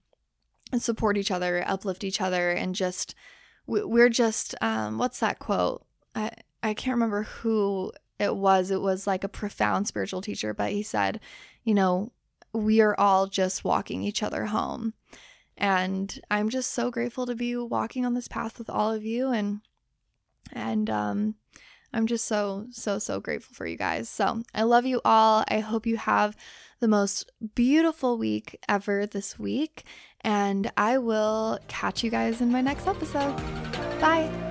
support 0.78 1.16
each 1.16 1.30
other, 1.30 1.64
uplift 1.66 2.04
each 2.04 2.20
other, 2.20 2.50
and 2.50 2.74
just, 2.74 3.14
we're 3.66 4.10
just, 4.10 4.54
um, 4.60 4.98
what's 4.98 5.20
that 5.20 5.38
quote? 5.38 5.84
I, 6.14 6.30
I 6.62 6.74
can't 6.74 6.94
remember 6.94 7.24
who 7.24 7.92
it 8.18 8.36
was. 8.36 8.70
It 8.70 8.80
was 8.80 9.06
like 9.06 9.24
a 9.24 9.28
profound 9.28 9.86
spiritual 9.86 10.20
teacher, 10.20 10.54
but 10.54 10.72
he 10.72 10.82
said, 10.82 11.20
you 11.64 11.74
know, 11.74 12.12
we 12.52 12.80
are 12.80 12.98
all 12.98 13.26
just 13.26 13.64
walking 13.64 14.02
each 14.02 14.22
other 14.22 14.46
home. 14.46 14.94
And 15.58 16.18
I'm 16.30 16.48
just 16.48 16.70
so 16.70 16.90
grateful 16.90 17.26
to 17.26 17.34
be 17.34 17.56
walking 17.56 18.06
on 18.06 18.14
this 18.14 18.28
path 18.28 18.58
with 18.58 18.70
all 18.70 18.92
of 18.92 19.04
you 19.04 19.30
and 19.30 19.60
and 20.52 20.88
um 20.88 21.34
I'm 21.92 22.06
just 22.06 22.26
so 22.26 22.66
so 22.70 22.98
so 22.98 23.20
grateful 23.20 23.54
for 23.54 23.66
you 23.66 23.76
guys. 23.76 24.08
So, 24.08 24.42
I 24.54 24.62
love 24.62 24.86
you 24.86 25.00
all. 25.04 25.44
I 25.48 25.60
hope 25.60 25.86
you 25.86 25.96
have 25.96 26.36
the 26.80 26.88
most 26.88 27.30
beautiful 27.54 28.18
week 28.18 28.58
ever 28.68 29.06
this 29.06 29.38
week 29.38 29.84
and 30.20 30.70
I 30.76 30.98
will 30.98 31.58
catch 31.68 32.04
you 32.04 32.10
guys 32.10 32.40
in 32.40 32.52
my 32.52 32.60
next 32.60 32.86
episode. 32.86 33.36
Bye. 34.00 34.47